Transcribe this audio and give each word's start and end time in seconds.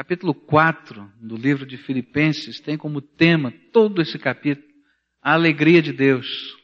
Capítulo 0.00 0.32
4 0.32 1.12
do 1.20 1.36
livro 1.36 1.66
de 1.66 1.76
Filipenses 1.76 2.58
tem 2.58 2.74
como 2.74 3.02
tema 3.02 3.52
todo 3.70 4.00
esse 4.00 4.18
capítulo 4.18 4.66
a 5.20 5.34
alegria 5.34 5.82
de 5.82 5.92
Deus. 5.92 6.56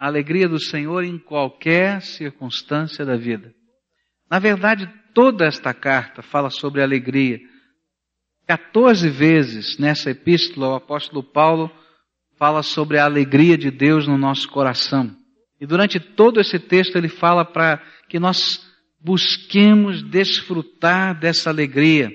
A 0.00 0.06
alegria 0.06 0.48
do 0.48 0.58
Senhor 0.58 1.04
em 1.04 1.18
qualquer 1.18 2.00
circunstância 2.00 3.04
da 3.04 3.14
vida. 3.14 3.52
Na 4.30 4.38
verdade, 4.38 4.90
toda 5.12 5.44
esta 5.44 5.74
carta 5.74 6.22
fala 6.22 6.48
sobre 6.48 6.82
alegria. 6.82 7.40
14 8.46 9.10
vezes 9.10 9.76
nessa 9.76 10.10
epístola 10.10 10.68
o 10.68 10.76
apóstolo 10.76 11.22
Paulo 11.22 11.70
fala 12.38 12.62
sobre 12.62 12.98
a 12.98 13.04
alegria 13.04 13.58
de 13.58 13.70
Deus 13.70 14.08
no 14.08 14.16
nosso 14.16 14.48
coração. 14.48 15.14
E 15.60 15.66
durante 15.66 16.00
todo 16.00 16.40
esse 16.40 16.58
texto 16.58 16.96
ele 16.96 17.10
fala 17.10 17.44
para 17.44 17.82
que 18.08 18.18
nós 18.18 18.66
busquemos 19.00 20.02
desfrutar 20.02 21.18
dessa 21.18 21.50
alegria, 21.50 22.10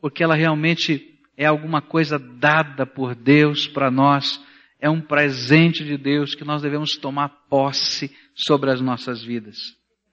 porque 0.00 0.22
ela 0.22 0.34
realmente 0.34 1.18
é 1.36 1.46
alguma 1.46 1.82
coisa 1.82 2.18
dada 2.18 2.86
por 2.86 3.14
Deus 3.14 3.66
para 3.66 3.90
nós, 3.90 4.40
é 4.80 4.88
um 4.88 5.00
presente 5.00 5.84
de 5.84 5.96
Deus 5.96 6.34
que 6.34 6.44
nós 6.44 6.62
devemos 6.62 6.96
tomar 6.96 7.28
posse 7.48 8.14
sobre 8.34 8.70
as 8.70 8.80
nossas 8.80 9.22
vidas. 9.22 9.56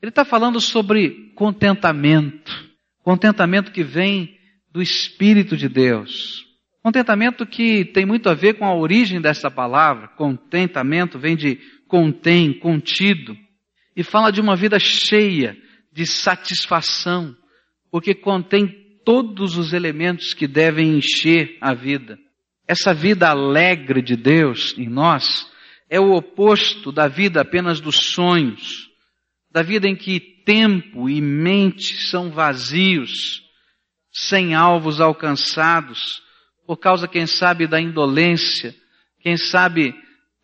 Ele 0.02 0.10
está 0.10 0.26
falando 0.26 0.60
sobre 0.60 1.32
contentamento, 1.36 2.52
contentamento 3.04 3.72
que 3.72 3.84
vem 3.84 4.38
do 4.72 4.82
Espírito 4.82 5.56
de 5.56 5.68
Deus. 5.68 6.46
Contentamento 6.82 7.46
que 7.46 7.86
tem 7.86 8.06
muito 8.06 8.28
a 8.28 8.34
ver 8.34 8.56
com 8.56 8.66
a 8.66 8.74
origem 8.74 9.22
dessa 9.22 9.52
palavra. 9.52 10.08
Contentamento 10.08 11.20
vem 11.20 11.36
de 11.36 11.60
contém, 11.88 12.58
contido. 12.58 13.38
E 14.02 14.04
fala 14.04 14.32
de 14.32 14.42
uma 14.42 14.56
vida 14.56 14.80
cheia 14.80 15.56
de 15.94 16.08
satisfação, 16.08 17.38
porque 17.92 18.16
contém 18.16 18.68
todos 19.06 19.56
os 19.60 19.74
elementos 19.74 20.34
que 20.34 20.48
devem 20.48 20.98
encher 20.98 21.56
a 21.62 21.76
vida. 21.76 22.18
Essa 22.68 22.96
vida 22.96 23.30
alegre 23.30 24.02
de 24.02 24.16
Deus 24.16 24.74
em 24.76 24.90
nós 24.90 25.48
é 25.88 26.00
o 26.00 26.14
oposto 26.14 26.92
da 26.92 27.08
vida 27.08 27.42
apenas 27.42 27.80
dos 27.80 27.98
sonhos, 27.98 28.90
da 29.52 29.62
vida 29.62 29.88
em 29.88 29.96
que 29.96 30.20
tempo 30.20 31.08
e 31.08 31.22
mente 31.22 32.02
são 32.08 32.32
vazios, 32.32 33.44
sem 34.12 34.56
alvos 34.56 35.00
alcançados, 35.00 36.24
por 36.66 36.78
causa, 36.78 37.08
quem 37.08 37.28
sabe, 37.28 37.68
da 37.68 37.80
indolência, 37.80 38.74
quem 39.20 39.38
sabe, 39.38 39.94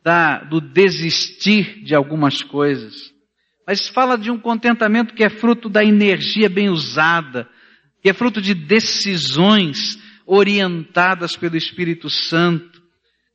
da, 0.04 0.44
do 0.44 0.62
desistir 0.62 1.84
de 1.84 1.96
algumas 1.96 2.44
coisas. 2.44 3.17
Mas 3.68 3.90
fala 3.90 4.18
de 4.18 4.32
um 4.32 4.40
contentamento 4.40 5.14
que 5.14 5.26
é 5.26 5.30
fruto 5.30 5.68
da 5.68 5.84
energia 5.84 6.50
bem 6.50 6.70
usada, 6.70 7.50
que 8.02 8.10
é 8.10 8.14
fruto 8.14 8.42
de 8.42 8.54
decisões 8.54 10.02
orientadas 10.26 11.36
pelo 11.36 11.58
Espírito 11.58 12.10
Santo, 12.10 12.82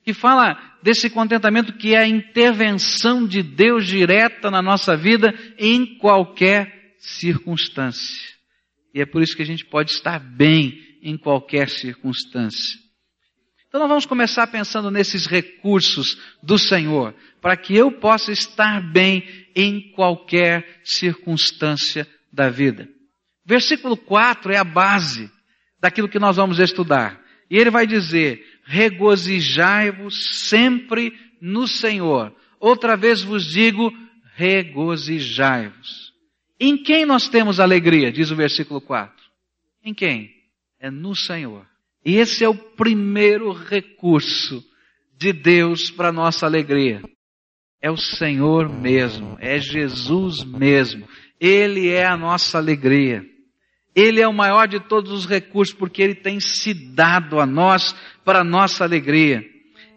que 0.03 0.15
fala 0.15 0.59
desse 0.83 1.11
contentamento 1.11 1.75
que 1.75 1.95
é 1.95 1.99
a 1.99 2.09
intervenção 2.09 3.27
de 3.27 3.43
Deus 3.43 3.87
direta 3.87 4.51
na 4.51 4.63
nossa 4.63 4.97
vida 4.97 5.35
em 5.59 5.99
qualquer 5.99 6.95
circunstância. 6.99 8.33
E 8.95 9.03
é 9.03 9.07
por 9.07 9.23
isso 9.23 9.37
que 9.37 9.43
a 9.43 9.47
gente 9.47 9.67
pode 9.67 9.91
estar 9.91 10.19
bem 10.19 10.81
em 11.03 11.17
qualquer 11.19 11.69
circunstância. 11.69 12.81
Então 13.69 13.81
nós 13.81 13.89
vamos 13.89 14.07
começar 14.07 14.47
pensando 14.47 14.91
nesses 14.91 15.27
recursos 15.27 16.19
do 16.43 16.59
Senhor, 16.59 17.15
para 17.43 17.57
que 17.57 17.77
eu 17.77 17.91
possa 17.91 18.31
estar 18.31 18.81
bem 18.81 19.25
em 19.55 19.91
qualquer 19.91 20.81
circunstância 20.85 22.07
da 22.33 22.49
vida. 22.49 22.89
Versículo 23.45 23.97
4 23.97 24.53
é 24.53 24.57
a 24.57 24.65
base 24.65 25.29
daquilo 25.81 26.09
que 26.09 26.21
nós 26.21 26.37
vamos 26.37 26.61
estudar. 26.61 27.21
E 27.51 27.59
ele 27.59 27.69
vai 27.69 27.85
dizer: 27.85 28.47
regozijai-vos 28.65 30.47
sempre 30.49 31.13
no 31.41 31.67
Senhor. 31.67 32.33
Outra 32.61 32.97
vez 32.97 33.21
vos 33.23 33.45
digo, 33.45 33.93
regozijai-vos. 34.37 36.13
Em 36.61 36.81
quem 36.81 37.05
nós 37.05 37.29
temos 37.29 37.59
alegria? 37.59 38.13
Diz 38.13 38.31
o 38.31 38.37
versículo 38.37 38.81
4. 38.81 39.13
Em 39.85 39.93
quem? 39.93 40.31
É 40.79 40.93
no 40.93 41.17
Senhor. 41.17 41.67
E 42.05 42.17
esse 42.17 42.45
é 42.45 42.49
o 42.49 42.55
primeiro 42.55 43.53
recurso 43.53 44.65
de 45.19 45.33
Deus 45.33 45.91
para 45.91 46.13
nossa 46.13 46.47
alegria. 46.47 47.03
É 47.83 47.91
o 47.91 47.97
Senhor 47.97 48.69
mesmo, 48.69 49.37
é 49.41 49.59
Jesus 49.59 50.45
mesmo. 50.45 51.09
Ele 51.41 51.89
é 51.89 52.07
a 52.07 52.17
nossa 52.17 52.57
alegria. 52.57 53.27
Ele 53.95 54.21
é 54.21 54.29
o 54.29 54.33
maior 54.33 54.69
de 54.69 54.79
todos 54.79 55.11
os 55.11 55.27
recursos 55.27 55.75
porque 55.75 56.01
ele 56.01 56.15
tem 56.15 56.39
se 56.39 56.73
dado 56.73 57.41
a 57.41 57.45
nós 57.45 57.95
para 58.25 58.41
a 58.41 58.45
nossa 58.45 58.85
alegria. 58.85 59.45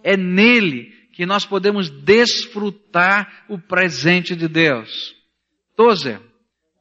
É 0.03 0.18
nele 0.18 0.91
que 1.13 1.25
nós 1.25 1.46
podemos 1.46 1.90
desfrutar 1.90 3.46
o 3.47 3.57
presente 3.57 4.35
de 4.35 4.47
Deus. 4.47 5.16
Tozer, 5.78 6.19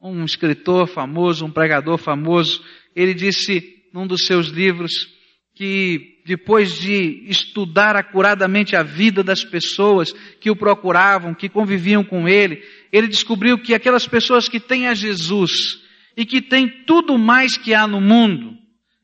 um 0.01 0.25
escritor 0.25 0.87
famoso, 0.87 1.45
um 1.45 1.51
pregador 1.51 1.97
famoso, 1.97 2.63
ele 2.95 3.13
disse 3.13 3.85
num 3.93 4.05
dos 4.05 4.25
seus 4.25 4.47
livros 4.47 5.14
que 5.55 6.21
depois 6.25 6.73
de 6.73 7.23
estudar 7.27 7.95
acuradamente 7.95 8.75
a 8.75 8.83
vida 8.83 9.23
das 9.23 9.43
pessoas 9.43 10.11
que 10.39 10.51
o 10.51 10.55
procuravam, 10.55 11.33
que 11.33 11.47
conviviam 11.47 12.03
com 12.03 12.27
ele, 12.27 12.61
ele 12.91 13.07
descobriu 13.07 13.57
que 13.57 13.73
aquelas 13.73 14.05
pessoas 14.05 14.49
que 14.49 14.59
têm 14.59 14.87
a 14.87 14.93
Jesus 14.93 15.81
e 16.15 16.25
que 16.25 16.41
têm 16.41 16.67
tudo 16.85 17.17
mais 17.17 17.57
que 17.57 17.73
há 17.73 17.87
no 17.87 18.01
mundo, 18.01 18.57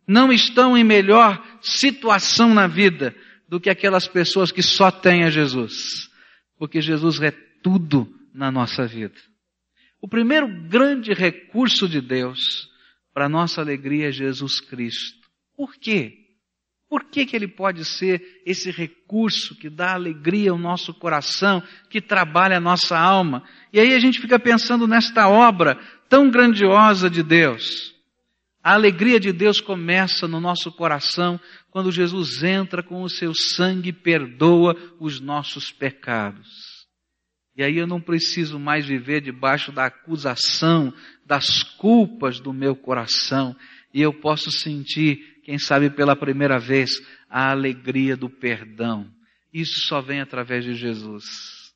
não 0.05 0.31
estão 0.31 0.77
em 0.77 0.83
melhor 0.83 1.41
situação 1.61 2.53
na 2.53 2.67
vida 2.67 3.15
do 3.47 3.59
que 3.59 3.69
aquelas 3.69 4.07
pessoas 4.07 4.51
que 4.51 4.61
só 4.61 4.91
têm 4.91 5.23
a 5.23 5.29
Jesus. 5.29 6.09
Porque 6.57 6.81
Jesus 6.81 7.21
é 7.21 7.31
tudo 7.63 8.07
na 8.33 8.51
nossa 8.51 8.85
vida. 8.85 9.15
O 10.01 10.07
primeiro 10.07 10.47
grande 10.67 11.13
recurso 11.13 11.87
de 11.87 12.01
Deus 12.01 12.69
para 13.13 13.29
nossa 13.29 13.61
alegria 13.61 14.09
é 14.09 14.11
Jesus 14.11 14.59
Cristo. 14.59 15.29
Por 15.55 15.75
quê? 15.75 16.20
Por 16.91 17.05
que, 17.05 17.25
que 17.25 17.37
ele 17.37 17.47
pode 17.47 17.85
ser 17.85 18.41
esse 18.45 18.69
recurso 18.69 19.55
que 19.55 19.69
dá 19.69 19.93
alegria 19.93 20.51
ao 20.51 20.57
nosso 20.57 20.93
coração, 20.93 21.63
que 21.89 22.01
trabalha 22.01 22.57
a 22.57 22.59
nossa 22.59 22.99
alma? 22.99 23.45
E 23.71 23.79
aí 23.79 23.93
a 23.93 23.99
gente 23.99 24.19
fica 24.19 24.37
pensando 24.37 24.85
nesta 24.85 25.29
obra 25.29 25.79
tão 26.09 26.29
grandiosa 26.29 27.09
de 27.09 27.23
Deus. 27.23 27.95
A 28.61 28.73
alegria 28.73 29.21
de 29.21 29.31
Deus 29.31 29.61
começa 29.61 30.27
no 30.27 30.41
nosso 30.41 30.69
coração 30.69 31.39
quando 31.69 31.93
Jesus 31.93 32.43
entra 32.43 32.83
com 32.83 33.03
o 33.03 33.09
seu 33.09 33.33
sangue 33.33 33.91
e 33.91 33.93
perdoa 33.93 34.75
os 34.99 35.21
nossos 35.21 35.71
pecados. 35.71 36.85
E 37.55 37.63
aí 37.63 37.77
eu 37.77 37.87
não 37.87 38.01
preciso 38.01 38.59
mais 38.59 38.85
viver 38.85 39.21
debaixo 39.21 39.71
da 39.71 39.85
acusação, 39.85 40.93
das 41.25 41.63
culpas 41.63 42.41
do 42.41 42.51
meu 42.51 42.75
coração, 42.75 43.55
e 43.93 44.01
eu 44.01 44.13
posso 44.13 44.51
sentir 44.51 45.30
quem 45.51 45.59
sabe 45.59 45.89
pela 45.89 46.15
primeira 46.15 46.57
vez, 46.57 46.91
a 47.29 47.51
alegria 47.51 48.15
do 48.15 48.29
perdão. 48.29 49.05
Isso 49.53 49.81
só 49.81 49.99
vem 49.99 50.21
através 50.21 50.63
de 50.63 50.73
Jesus. 50.73 51.73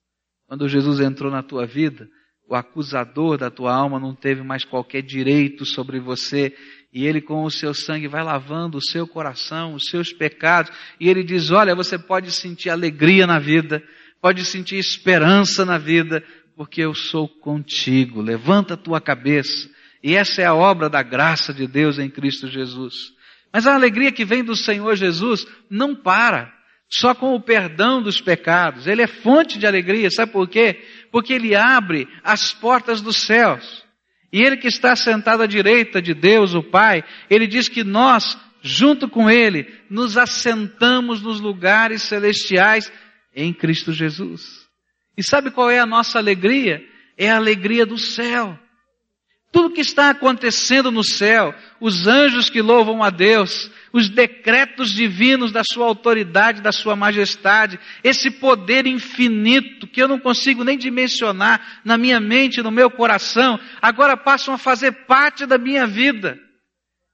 Quando 0.47 0.69
Jesus 0.69 1.01
entrou 1.01 1.29
na 1.29 1.43
tua 1.43 1.65
vida, 1.65 2.07
o 2.47 2.55
acusador 2.55 3.37
da 3.37 3.51
tua 3.51 3.75
alma 3.75 3.99
não 3.99 4.15
teve 4.15 4.41
mais 4.43 4.63
qualquer 4.63 5.01
direito 5.01 5.65
sobre 5.65 5.99
você, 5.99 6.55
e 6.93 7.05
ele 7.05 7.19
com 7.19 7.43
o 7.43 7.51
seu 7.51 7.73
sangue 7.73 8.07
vai 8.07 8.23
lavando 8.23 8.77
o 8.77 8.81
seu 8.81 9.05
coração, 9.05 9.73
os 9.73 9.87
seus 9.89 10.13
pecados, 10.13 10.71
e 10.97 11.09
ele 11.09 11.21
diz: 11.21 11.51
Olha, 11.51 11.75
você 11.75 11.99
pode 11.99 12.31
sentir 12.31 12.69
alegria 12.69 13.27
na 13.27 13.39
vida, 13.39 13.83
pode 14.21 14.45
sentir 14.45 14.77
esperança 14.77 15.65
na 15.65 15.77
vida, 15.77 16.23
porque 16.55 16.79
eu 16.79 16.93
sou 16.93 17.27
contigo. 17.27 18.21
Levanta 18.21 18.75
a 18.75 18.77
tua 18.77 19.01
cabeça. 19.01 19.69
E 20.01 20.15
essa 20.15 20.41
é 20.41 20.45
a 20.45 20.55
obra 20.55 20.89
da 20.89 21.03
graça 21.03 21.53
de 21.53 21.67
Deus 21.67 21.99
em 21.99 22.09
Cristo 22.09 22.47
Jesus. 22.47 23.14
Mas 23.55 23.65
a 23.65 23.73
alegria 23.73 24.11
que 24.11 24.25
vem 24.25 24.43
do 24.43 24.53
Senhor 24.53 24.97
Jesus 24.97 25.47
não 25.69 25.95
para 25.95 26.53
só 26.89 27.15
com 27.15 27.33
o 27.33 27.39
perdão 27.39 28.01
dos 28.01 28.19
pecados. 28.19 28.85
Ele 28.85 29.01
é 29.01 29.07
fonte 29.07 29.57
de 29.57 29.65
alegria, 29.65 30.11
sabe 30.11 30.33
por 30.33 30.45
quê? 30.49 30.83
Porque 31.09 31.31
ele 31.31 31.55
abre 31.55 32.05
as 32.21 32.53
portas 32.53 32.99
dos 32.99 33.15
céus. 33.15 33.81
E 34.29 34.41
ele 34.41 34.57
que 34.57 34.67
está 34.67 34.93
sentado 34.93 35.41
à 35.41 35.47
direita 35.47 36.01
de 36.01 36.13
Deus, 36.13 36.53
o 36.53 36.61
Pai, 36.61 37.01
ele 37.29 37.47
diz 37.47 37.69
que 37.69 37.81
nós, 37.81 38.37
junto 38.61 39.07
com 39.07 39.31
ele, 39.31 39.73
nos 39.89 40.17
assentamos 40.17 41.21
nos 41.21 41.39
lugares 41.39 42.01
celestiais 42.01 42.91
em 43.33 43.53
Cristo 43.53 43.93
Jesus. 43.93 44.67
E 45.17 45.23
sabe 45.23 45.49
qual 45.49 45.71
é 45.71 45.79
a 45.79 45.85
nossa 45.85 46.19
alegria? 46.19 46.83
É 47.17 47.31
a 47.31 47.37
alegria 47.37 47.85
do 47.85 47.97
céu. 47.97 48.59
Tudo 49.55 49.71
que 49.71 49.79
está 49.79 50.09
acontecendo 50.09 50.91
no 50.91 51.01
céu, 51.01 51.55
os 51.79 52.07
anjos 52.07 52.49
que 52.49 52.61
louvam 52.61 53.01
a 53.01 53.09
Deus, 53.09 53.71
os 53.93 54.09
decretos 54.09 54.91
divinos 54.91 55.49
da 55.49 55.61
sua 55.63 55.85
autoridade, 55.85 56.61
da 56.61 56.73
sua 56.73 56.93
majestade, 56.93 57.79
esse 58.03 58.29
poder 58.29 58.85
infinito 58.85 59.87
que 59.87 60.03
eu 60.03 60.09
não 60.09 60.19
consigo 60.19 60.65
nem 60.65 60.77
dimensionar 60.77 61.79
na 61.85 61.97
minha 61.97 62.19
mente, 62.19 62.61
no 62.61 62.69
meu 62.69 62.91
coração, 62.91 63.57
agora 63.81 64.17
passam 64.17 64.53
a 64.53 64.57
fazer 64.57 64.91
parte 65.05 65.45
da 65.45 65.57
minha 65.57 65.87
vida. 65.87 66.37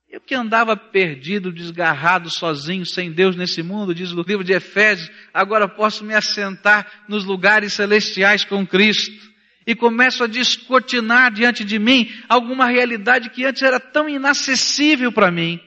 Eu 0.09 0.19
que 0.19 0.33
andava 0.33 0.75
perdido, 0.75 1.53
desgarrado, 1.53 2.27
sozinho, 2.31 2.87
sem 2.87 3.11
Deus 3.11 3.35
nesse 3.35 3.61
mundo, 3.61 3.93
diz 3.93 4.13
o 4.13 4.23
livro 4.23 4.43
de 4.43 4.53
Efésios, 4.53 5.11
agora 5.31 5.67
posso 5.67 6.03
me 6.03 6.15
assentar 6.15 7.03
nos 7.07 7.23
lugares 7.23 7.73
celestiais 7.73 8.43
com 8.43 8.65
Cristo. 8.65 9.30
E 9.65 9.75
começo 9.75 10.23
a 10.23 10.27
descortinar 10.27 11.31
diante 11.31 11.63
de 11.63 11.77
mim 11.77 12.09
alguma 12.27 12.67
realidade 12.67 13.29
que 13.29 13.45
antes 13.45 13.61
era 13.61 13.79
tão 13.79 14.09
inacessível 14.09 15.11
para 15.11 15.31
mim. 15.31 15.59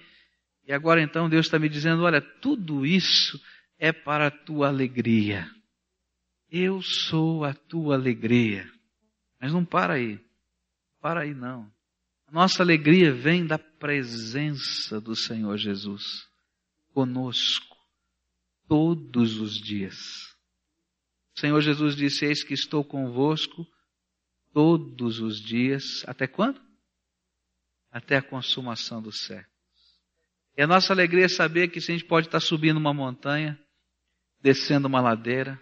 E 0.67 0.73
agora 0.73 1.01
então 1.01 1.29
Deus 1.29 1.47
está 1.47 1.59
me 1.59 1.69
dizendo: 1.69 2.03
olha, 2.03 2.21
tudo 2.21 2.85
isso 2.85 3.41
é 3.79 3.93
para 3.93 4.29
a 4.29 4.31
tua 4.31 4.69
alegria. 4.69 5.49
Eu 6.51 6.81
sou 6.83 7.45
a 7.45 7.53
tua 7.53 7.95
alegria. 7.95 8.69
Mas 9.41 9.53
não 9.53 9.65
para 9.65 9.95
aí. 9.95 10.19
Para 11.01 11.23
aí 11.23 11.35
não. 11.35 11.71
Nossa 12.33 12.63
alegria 12.63 13.13
vem 13.13 13.47
da 13.47 13.59
presença 13.59 15.01
do 15.01 15.15
Senhor 15.15 15.57
Jesus 15.57 16.27
conosco 16.93 17.77
todos 18.67 19.39
os 19.39 19.61
dias. 19.61 20.35
O 21.37 21.41
Senhor 21.41 21.61
Jesus 21.61 21.95
disse: 21.95 22.25
Eis 22.25 22.43
que 22.43 22.55
estou 22.55 22.85
convosco 22.85 23.67
todos 24.55 25.21
os 25.21 25.39
dias. 25.39 26.03
Até 26.07 26.27
quando? 26.27 26.59
Até 27.91 28.17
a 28.17 28.23
consumação 28.23 29.03
do 29.03 29.13
século. 29.13 29.53
E 30.57 30.63
a 30.63 30.67
nossa 30.67 30.93
alegria 30.93 31.25
é 31.25 31.29
saber 31.29 31.69
que 31.69 31.81
se 31.81 31.91
a 31.91 31.95
gente 31.95 32.07
pode 32.07 32.29
estar 32.29 32.41
subindo 32.41 32.77
uma 32.77 32.95
montanha, 32.95 33.59
descendo 34.41 34.87
uma 34.87 35.01
ladeira, 35.01 35.61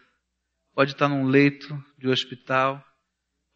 pode 0.75 0.93
estar 0.93 1.09
num 1.09 1.27
leito 1.27 1.83
de 1.99 2.09
hospital, 2.09 2.85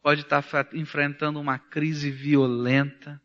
pode 0.02 0.22
estar 0.22 0.42
enfrentando 0.72 1.38
uma 1.38 1.58
crise 1.58 2.10
violenta, 2.10 3.20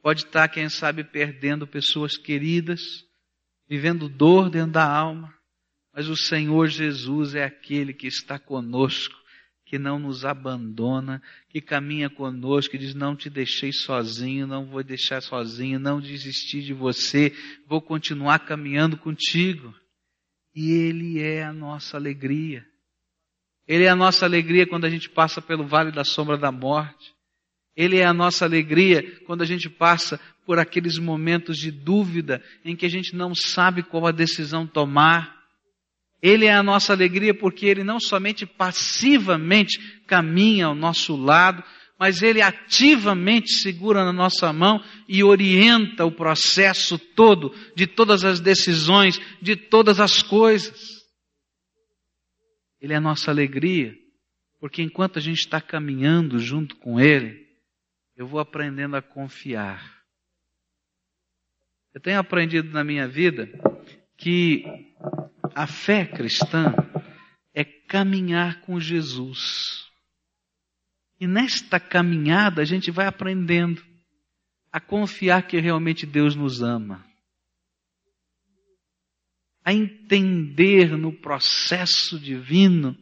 pode 0.00 0.24
estar, 0.24 0.48
quem 0.48 0.68
sabe, 0.68 1.02
perdendo 1.02 1.66
pessoas 1.66 2.16
queridas, 2.16 3.04
vivendo 3.68 4.08
dor 4.08 4.48
dentro 4.48 4.72
da 4.72 4.88
alma, 4.88 5.34
mas 5.92 6.08
o 6.08 6.16
Senhor 6.16 6.68
Jesus 6.68 7.34
é 7.34 7.42
aquele 7.42 7.92
que 7.92 8.06
está 8.06 8.38
conosco, 8.38 9.16
que 9.66 9.78
não 9.78 9.98
nos 9.98 10.24
abandona, 10.24 11.20
que 11.50 11.60
caminha 11.60 12.08
conosco, 12.08 12.70
que 12.70 12.78
diz: 12.78 12.94
Não 12.94 13.16
te 13.16 13.28
deixei 13.28 13.72
sozinho, 13.72 14.46
não 14.46 14.64
vou 14.64 14.82
deixar 14.82 15.20
sozinho, 15.20 15.78
não 15.78 16.00
desisti 16.00 16.62
de 16.62 16.72
você, 16.72 17.34
vou 17.66 17.82
continuar 17.82 18.38
caminhando 18.38 18.96
contigo. 18.96 19.74
E 20.54 20.70
Ele 20.70 21.20
é 21.20 21.42
a 21.42 21.52
nossa 21.52 21.96
alegria. 21.96 22.64
Ele 23.66 23.84
é 23.84 23.88
a 23.88 23.96
nossa 23.96 24.24
alegria 24.24 24.66
quando 24.66 24.84
a 24.84 24.90
gente 24.90 25.10
passa 25.10 25.42
pelo 25.42 25.66
vale 25.66 25.90
da 25.90 26.04
sombra 26.04 26.38
da 26.38 26.52
morte. 26.52 27.12
Ele 27.76 27.98
é 27.98 28.06
a 28.06 28.14
nossa 28.14 28.44
alegria 28.44 29.20
quando 29.26 29.42
a 29.42 29.44
gente 29.44 29.68
passa 29.68 30.18
por 30.46 30.58
aqueles 30.60 30.96
momentos 30.96 31.58
de 31.58 31.72
dúvida 31.72 32.42
em 32.64 32.76
que 32.76 32.86
a 32.86 32.88
gente 32.88 33.14
não 33.14 33.34
sabe 33.34 33.82
qual 33.82 34.06
a 34.06 34.12
decisão 34.12 34.64
tomar. 34.64 35.35
Ele 36.26 36.46
é 36.46 36.52
a 36.52 36.62
nossa 36.62 36.92
alegria 36.92 37.32
porque 37.32 37.66
ele 37.66 37.84
não 37.84 38.00
somente 38.00 38.44
passivamente 38.44 39.78
caminha 40.08 40.66
ao 40.66 40.74
nosso 40.74 41.14
lado, 41.14 41.62
mas 41.96 42.20
ele 42.20 42.42
ativamente 42.42 43.52
segura 43.52 44.04
na 44.04 44.12
nossa 44.12 44.52
mão 44.52 44.82
e 45.08 45.22
orienta 45.22 46.04
o 46.04 46.10
processo 46.10 46.98
todo 46.98 47.54
de 47.76 47.86
todas 47.86 48.24
as 48.24 48.40
decisões, 48.40 49.20
de 49.40 49.54
todas 49.54 50.00
as 50.00 50.20
coisas. 50.20 51.06
Ele 52.80 52.92
é 52.92 52.96
a 52.96 53.00
nossa 53.00 53.30
alegria, 53.30 53.94
porque 54.58 54.82
enquanto 54.82 55.20
a 55.20 55.22
gente 55.22 55.38
está 55.38 55.60
caminhando 55.60 56.40
junto 56.40 56.74
com 56.74 56.98
Ele, 56.98 57.46
eu 58.16 58.26
vou 58.26 58.40
aprendendo 58.40 58.96
a 58.96 59.00
confiar. 59.00 60.02
Eu 61.94 62.00
tenho 62.00 62.18
aprendido 62.18 62.72
na 62.72 62.82
minha 62.82 63.06
vida 63.06 63.48
que 64.16 64.64
a 65.56 65.66
fé 65.66 66.04
cristã 66.04 66.74
é 67.54 67.64
caminhar 67.64 68.60
com 68.60 68.78
Jesus. 68.78 69.86
E 71.18 71.26
nesta 71.26 71.80
caminhada 71.80 72.60
a 72.60 72.64
gente 72.66 72.90
vai 72.90 73.06
aprendendo 73.06 73.82
a 74.70 74.78
confiar 74.78 75.46
que 75.46 75.58
realmente 75.58 76.04
Deus 76.04 76.36
nos 76.36 76.62
ama 76.62 77.02
a 79.64 79.72
entender 79.72 80.96
no 80.96 81.10
processo 81.10 82.20
divino 82.20 82.96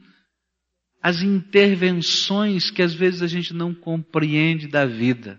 as 1.03 1.21
intervenções 1.21 2.71
que 2.71 2.81
às 2.81 2.95
vezes 2.95 3.21
a 3.21 3.27
gente 3.27 3.53
não 3.53 3.75
compreende 3.75 4.67
da 4.67 4.87
vida. 4.87 5.39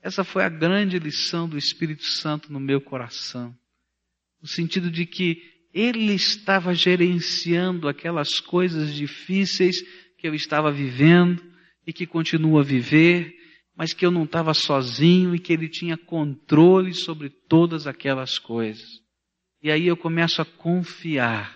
Essa 0.00 0.24
foi 0.24 0.44
a 0.44 0.48
grande 0.48 0.98
lição 0.98 1.46
do 1.46 1.58
Espírito 1.58 2.04
Santo 2.04 2.50
no 2.50 2.58
meu 2.58 2.80
coração. 2.80 3.54
No 4.40 4.48
sentido 4.48 4.90
de 4.90 5.04
que 5.04 5.55
ele 5.76 6.14
estava 6.14 6.74
gerenciando 6.74 7.86
aquelas 7.86 8.40
coisas 8.40 8.94
difíceis 8.94 9.82
que 10.16 10.26
eu 10.26 10.34
estava 10.34 10.72
vivendo 10.72 11.44
e 11.86 11.92
que 11.92 12.06
continuo 12.06 12.58
a 12.58 12.62
viver, 12.62 13.34
mas 13.76 13.92
que 13.92 14.06
eu 14.06 14.10
não 14.10 14.24
estava 14.24 14.54
sozinho 14.54 15.34
e 15.34 15.38
que 15.38 15.52
ele 15.52 15.68
tinha 15.68 15.98
controle 15.98 16.94
sobre 16.94 17.28
todas 17.28 17.86
aquelas 17.86 18.38
coisas. 18.38 18.88
E 19.62 19.70
aí 19.70 19.86
eu 19.86 19.98
começo 19.98 20.40
a 20.40 20.46
confiar 20.46 21.54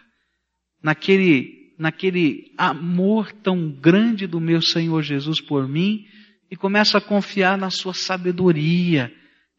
naquele, 0.83 1.75
naquele 1.79 2.53
amor 2.59 3.33
tão 3.33 3.71
grande 3.71 4.27
do 4.27 4.39
meu 4.39 4.61
Senhor 4.61 5.03
Jesus 5.03 5.41
por 5.41 5.67
mim 5.67 6.05
e 6.51 6.57
começo 6.57 6.95
a 6.95 7.01
confiar 7.01 7.57
na 7.57 7.71
sua 7.71 7.95
sabedoria, 7.95 9.11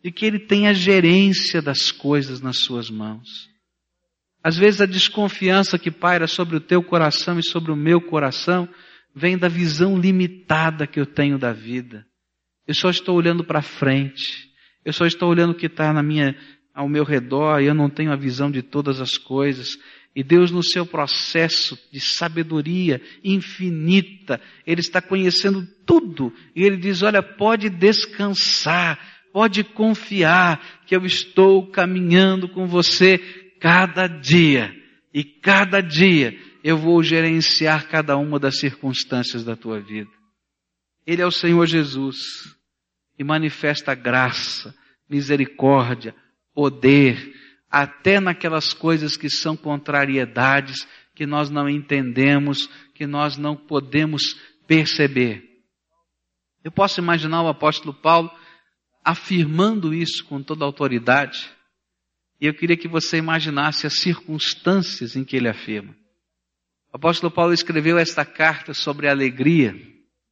de 0.04 0.12
que 0.12 0.24
Ele 0.24 0.38
tem 0.38 0.68
a 0.68 0.74
gerência 0.74 1.64
das 1.64 1.92
coisas 1.92 2.42
nas 2.42 2.60
suas 2.60 2.92
mãos. 2.92 3.51
Às 4.44 4.58
vezes 4.58 4.82
a 4.82 4.86
desconfiança 4.86 5.78
que 5.78 5.92
paira 5.92 6.28
sobre 6.28 6.56
o 6.56 6.62
teu 6.62 6.82
coração 6.82 7.38
e 7.38 7.44
sobre 7.44 7.72
o 7.72 7.76
meu 7.76 8.02
coração 8.02 8.68
vem 9.14 9.38
da 9.38 9.48
visão 9.48 9.98
limitada 9.98 10.88
que 10.88 11.00
eu 11.00 11.06
tenho 11.06 11.38
da 11.38 11.52
vida. 11.54 12.06
Eu 12.68 12.74
só 12.74 12.90
estou 12.90 13.16
olhando 13.16 13.44
para 13.44 13.62
frente. 13.62 14.50
Eu 14.84 14.94
só 14.94 15.06
estou 15.06 15.30
olhando 15.30 15.52
o 15.52 15.56
que 15.56 15.68
está 15.68 15.94
na 15.94 16.02
minha, 16.02 16.36
ao 16.74 16.88
meu 16.88 17.04
redor 17.04 17.62
e 17.62 17.66
eu 17.66 17.74
não 17.74 17.90
tenho 17.90 18.12
a 18.12 18.16
visão 18.16 18.50
de 18.50 18.62
todas 18.62 19.00
as 19.00 19.18
coisas. 19.18 19.78
E 20.16 20.24
Deus, 20.24 20.52
no 20.52 20.64
seu 20.64 20.86
processo 20.86 21.78
de 21.92 22.00
sabedoria 22.00 23.02
infinita, 23.24 24.42
Ele 24.66 24.82
está 24.82 25.02
conhecendo 25.02 25.66
tudo. 25.86 26.34
E 26.56 26.64
Ele 26.64 26.78
diz: 26.78 27.02
Olha, 27.02 27.24
pode 27.24 27.70
descansar, 27.70 29.00
pode 29.32 29.64
confiar 29.64 30.82
que 30.86 30.96
eu 30.96 31.06
estou 31.06 31.68
caminhando 31.68 32.50
com 32.50 32.68
você 32.68 33.41
cada 33.62 34.08
dia. 34.08 34.76
E 35.14 35.24
cada 35.24 35.80
dia 35.82 36.38
eu 36.64 36.78
vou 36.78 37.02
gerenciar 37.04 37.88
cada 37.88 38.18
uma 38.18 38.40
das 38.40 38.60
circunstâncias 38.60 39.46
da 39.46 39.56
tua 39.56 39.80
vida. 39.80 40.10
Ele 41.06 41.22
é 41.22 41.26
o 41.26 41.32
Senhor 41.32 41.66
Jesus 41.68 42.18
e 43.18 43.24
manifesta 43.24 43.94
graça, 43.94 44.76
misericórdia, 45.08 46.16
poder, 46.54 47.34
até 47.70 48.20
naquelas 48.20 48.74
coisas 48.74 49.16
que 49.16 49.30
são 49.30 49.56
contrariedades, 49.56 50.88
que 51.16 51.26
nós 51.26 51.50
não 51.50 51.70
entendemos, 51.70 52.68
que 52.96 53.06
nós 53.06 53.38
não 53.38 53.56
podemos 53.56 54.40
perceber. 54.68 55.44
Eu 56.64 56.72
posso 56.72 57.00
imaginar 57.00 57.44
o 57.44 57.48
apóstolo 57.48 57.94
Paulo 57.94 58.32
afirmando 59.04 59.94
isso 59.94 60.24
com 60.26 60.42
toda 60.42 60.64
autoridade, 60.64 61.50
e 62.42 62.48
eu 62.48 62.56
queria 62.56 62.76
que 62.76 62.88
você 62.88 63.18
imaginasse 63.18 63.86
as 63.86 64.00
circunstâncias 64.00 65.16
em 65.16 65.24
que 65.24 65.38
ele 65.38 65.48
afirma. 65.48 65.96
O 66.92 66.98
apóstolo 66.98 67.32
Paulo 67.32 67.54
escreveu 67.54 68.00
esta 68.00 68.26
carta 68.26 68.74
sobre 68.74 69.08
alegria 69.08 69.80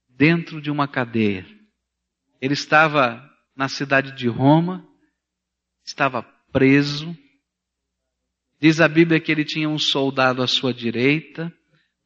dentro 0.09 0.59
de 0.59 0.71
uma 0.71 0.87
cadeia. 0.87 1.45
Ele 2.41 2.55
estava 2.55 3.23
na 3.55 3.69
cidade 3.69 4.13
de 4.13 4.27
Roma, 4.27 4.83
estava 5.85 6.23
preso. 6.51 7.15
Diz 8.59 8.81
a 8.81 8.87
Bíblia 8.87 9.19
que 9.19 9.31
ele 9.31 9.45
tinha 9.45 9.69
um 9.69 9.77
soldado 9.77 10.41
à 10.41 10.47
sua 10.47 10.73
direita, 10.73 11.53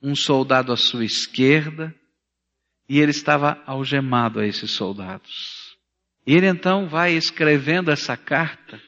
um 0.02 0.18
soldado 0.18 0.74
à 0.74 0.76
sua 0.76 1.06
esquerda, 1.06 1.96
e 2.90 3.00
ele 3.00 3.12
estava 3.12 3.64
algemado 3.66 4.42
a 4.42 4.46
esses 4.46 4.72
soldados. 4.72 5.78
E 6.28 6.36
ele 6.36 6.48
então 6.48 6.90
vai 6.90 7.14
escrevendo 7.14 7.90
essa 7.90 8.18
carta 8.18 8.82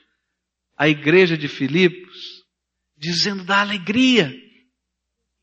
à 0.77 0.87
igreja 0.87 1.37
de 1.37 1.47
Filipos, 1.47 2.43
dizendo 2.97 3.43
da 3.43 3.61
alegria. 3.61 4.33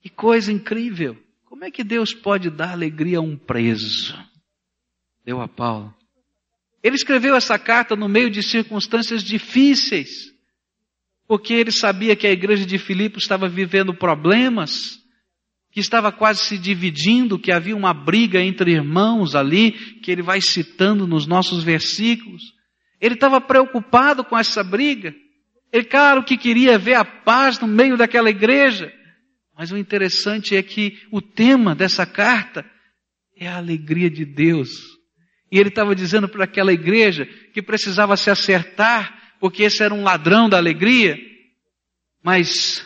Que 0.01 0.09
coisa 0.09 0.53
incrível! 0.53 1.17
Como 1.45 1.65
é 1.65 1.71
que 1.71 1.85
Deus 1.85 2.13
pode 2.13 2.51
dar 2.51 2.73
alegria 2.73 3.19
a 3.19 3.21
um 3.21 3.37
preso? 3.37 4.19
Deu 5.25 5.41
a 5.41 5.47
Paulo. 5.47 5.95
Ele 6.83 6.97
escreveu 6.97 7.37
essa 7.37 7.59
carta 7.59 7.95
no 7.95 8.09
meio 8.09 8.29
de 8.29 8.43
circunstâncias 8.43 9.23
difíceis, 9.23 10.33
porque 11.29 11.55
ele 11.55 11.71
sabia 11.71 12.17
que 12.17 12.27
a 12.27 12.33
igreja 12.33 12.67
de 12.67 12.79
Filipos 12.79 13.23
estava 13.23 13.49
vivendo 13.49 13.95
problemas, 13.95 14.99
que 15.71 15.81
estava 15.81 16.11
quase 16.11 16.41
se 16.45 16.59
dividindo, 16.59 17.39
que 17.39 17.53
havia 17.53 17.77
uma 17.77 17.95
briga 17.95 18.43
entre 18.43 18.73
irmãos 18.73 19.35
ali, 19.35 19.73
que 20.01 20.11
ele 20.11 20.23
vai 20.23 20.41
citando 20.41 21.07
nos 21.07 21.27
nossos 21.27 21.63
versículos. 21.63 22.43
Ele 23.01 23.15
estava 23.15 23.41
preocupado 23.41 24.25
com 24.25 24.37
essa 24.37 24.65
briga. 24.65 25.15
Ele, 25.73 25.85
claro, 25.85 26.23
que 26.23 26.37
queria 26.37 26.79
ver 26.79 26.95
a 26.95 27.05
paz 27.05 27.59
no 27.59 27.67
meio 27.67 27.97
daquela 27.97 28.29
igreja. 28.29 28.93
Mas 29.57 29.73
o 29.73 29.77
interessante 29.77 30.55
é 30.57 30.63
que 30.63 30.99
o 31.11 31.23
tema 31.23 31.75
dessa 31.75 32.05
carta 32.05 32.65
é 33.37 33.49
a 33.49 33.57
alegria 33.57 34.11
de 34.11 34.25
Deus. 34.25 34.71
E 35.51 35.59
ele 35.59 35.69
estava 35.69 35.95
dizendo 35.95 36.29
para 36.29 36.45
aquela 36.45 36.73
igreja 36.73 37.27
que 37.53 37.63
precisava 37.63 38.17
se 38.17 38.31
acertar, 38.31 39.37
porque 39.41 39.63
esse 39.63 39.83
era 39.83 39.95
um 39.95 40.03
ladrão 40.03 40.49
da 40.49 40.57
alegria. 40.57 41.19
Mas 42.23 42.85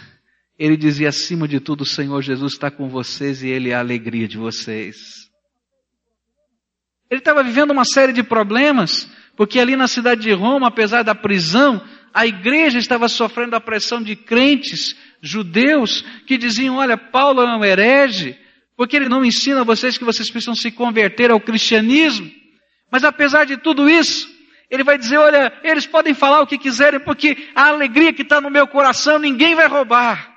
ele 0.59 0.77
dizia 0.77 1.11
acima 1.11 1.47
de 1.47 1.61
tudo, 1.61 1.83
o 1.83 1.87
Senhor 1.87 2.23
Jesus 2.23 2.55
está 2.55 2.71
com 2.71 2.89
vocês 2.89 3.43
e 3.43 3.49
Ele 3.49 3.71
é 3.71 3.75
a 3.75 3.81
alegria 3.81 4.27
de 4.27 4.39
vocês. 4.39 4.97
Ele 7.11 7.21
estava 7.21 7.43
vivendo 7.43 7.71
uma 7.71 7.85
série 7.85 8.13
de 8.13 8.23
problemas, 8.23 9.09
porque 9.37 9.61
ali 9.61 9.77
na 9.77 9.87
cidade 9.87 10.23
de 10.23 10.33
Roma, 10.33 10.69
apesar 10.69 11.03
da 11.03 11.15
prisão, 11.15 11.87
a 12.17 12.27
igreja 12.27 12.79
estava 12.79 13.11
sofrendo 13.11 13.55
a 13.55 13.61
pressão 13.61 14.03
de 14.03 14.17
crentes 14.17 14.97
judeus 15.21 16.01
que 16.27 16.39
diziam: 16.39 16.77
Olha, 16.77 16.97
Paulo 16.97 17.43
é 17.43 17.57
um 17.59 17.63
herege, 17.63 18.39
porque 18.75 18.97
ele 18.97 19.07
não 19.07 19.23
ensina 19.23 19.61
a 19.61 19.65
vocês 19.65 19.99
que 19.99 20.05
vocês 20.05 20.31
precisam 20.31 20.55
se 20.55 20.71
converter 20.71 21.31
ao 21.31 21.39
cristianismo. 21.39 22.33
Mas 22.91 23.05
apesar 23.05 23.45
de 23.45 23.59
tudo 23.59 23.87
isso, 23.87 24.35
ele 24.71 24.83
vai 24.83 24.97
dizer: 24.97 25.19
Olha, 25.19 25.61
eles 25.63 25.87
podem 25.87 26.15
falar 26.15 26.41
o 26.41 26.47
que 26.47 26.57
quiserem, 26.57 27.01
porque 27.01 27.51
a 27.55 27.69
alegria 27.69 28.15
que 28.15 28.23
está 28.23 28.41
no 28.41 28.51
meu 28.51 28.67
coração 28.67 29.19
ninguém 29.19 29.55
vai 29.55 29.69
roubar. 29.69 30.35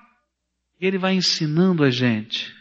E 0.81 0.85
ele 0.85 0.97
vai 0.97 1.13
ensinando 1.13 1.85
a 1.85 1.89
gente 1.89 2.53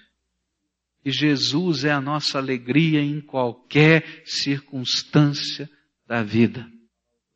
que 1.02 1.10
Jesus 1.10 1.84
é 1.84 1.90
a 1.90 2.00
nossa 2.00 2.38
alegria 2.38 3.00
em 3.00 3.20
qualquer 3.20 4.22
circunstância 4.24 5.68
da 6.06 6.22
vida. 6.22 6.77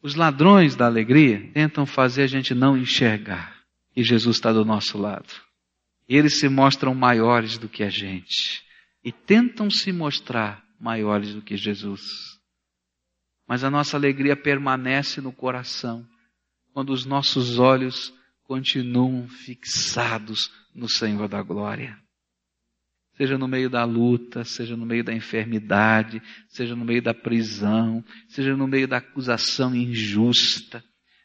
Os 0.02 0.16
ladrões 0.16 0.74
da 0.74 0.86
alegria 0.86 1.48
tentam 1.52 1.86
fazer 1.86 2.24
a 2.24 2.26
gente 2.26 2.54
não 2.54 2.76
enxergar 2.76 3.56
que 3.92 4.02
Jesus 4.02 4.36
está 4.36 4.52
do 4.52 4.64
nosso 4.64 4.98
lado. 4.98 5.32
Eles 6.08 6.40
se 6.40 6.48
mostram 6.48 6.92
maiores 6.92 7.56
do 7.56 7.68
que 7.68 7.84
a 7.84 7.88
gente 7.88 8.64
e 9.04 9.12
tentam 9.12 9.70
se 9.70 9.92
mostrar 9.92 10.64
maiores 10.80 11.32
do 11.32 11.40
que 11.40 11.56
Jesus. 11.56 12.02
Mas 13.46 13.62
a 13.62 13.70
nossa 13.70 13.96
alegria 13.96 14.34
permanece 14.34 15.20
no 15.20 15.32
coração 15.32 16.04
quando 16.72 16.90
os 16.90 17.04
nossos 17.04 17.60
olhos 17.60 18.12
continuam 18.42 19.28
fixados 19.28 20.50
no 20.74 20.88
Senhor 20.88 21.28
da 21.28 21.42
glória. 21.42 22.01
Seja 23.22 23.38
no 23.38 23.46
meio 23.46 23.70
da 23.70 23.84
luta, 23.84 24.42
seja 24.42 24.76
no 24.76 24.84
meio 24.84 25.04
da 25.04 25.12
enfermidade, 25.12 26.20
seja 26.48 26.74
no 26.74 26.84
meio 26.84 27.00
da 27.00 27.14
prisão, 27.14 28.04
seja 28.26 28.56
no 28.56 28.66
meio 28.66 28.88
da 28.88 28.96
acusação 28.96 29.76
injusta, 29.76 30.82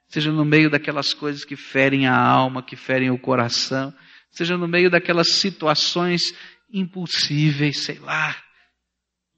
seja 0.08 0.32
no 0.32 0.46
meio 0.46 0.70
daquelas 0.70 1.16
coisas 1.16 1.44
que 1.44 1.56
ferem 1.56 2.06
a 2.06 2.16
alma, 2.16 2.62
que 2.62 2.76
ferem 2.76 3.10
o 3.10 3.18
coração, 3.18 3.92
seja 4.30 4.56
no 4.56 4.68
meio 4.68 4.92
daquelas 4.92 5.32
situações 5.32 6.36
impossíveis, 6.72 7.80
sei 7.80 7.98
lá. 7.98 8.38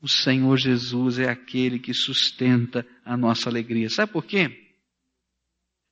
O 0.01 0.09
Senhor 0.09 0.57
Jesus 0.57 1.17
é 1.17 1.29
aquele 1.29 1.79
que 1.79 1.93
sustenta 1.93 2.85
a 3.05 3.15
nossa 3.15 3.47
alegria. 3.47 3.89
Sabe 3.89 4.11
por 4.11 4.25
quê? 4.25 4.75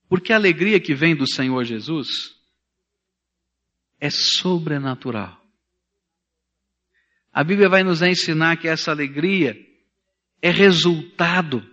Porque 0.09 0.33
a 0.33 0.35
alegria 0.35 0.81
que 0.81 0.93
vem 0.93 1.15
do 1.15 1.31
Senhor 1.31 1.63
Jesus 1.63 2.35
é 4.01 4.09
sobrenatural. 4.09 5.46
A 7.37 7.43
Bíblia 7.43 7.69
vai 7.69 7.83
nos 7.83 8.01
ensinar 8.01 8.57
que 8.57 8.67
essa 8.67 8.89
alegria 8.89 9.55
é 10.41 10.49
resultado 10.49 11.63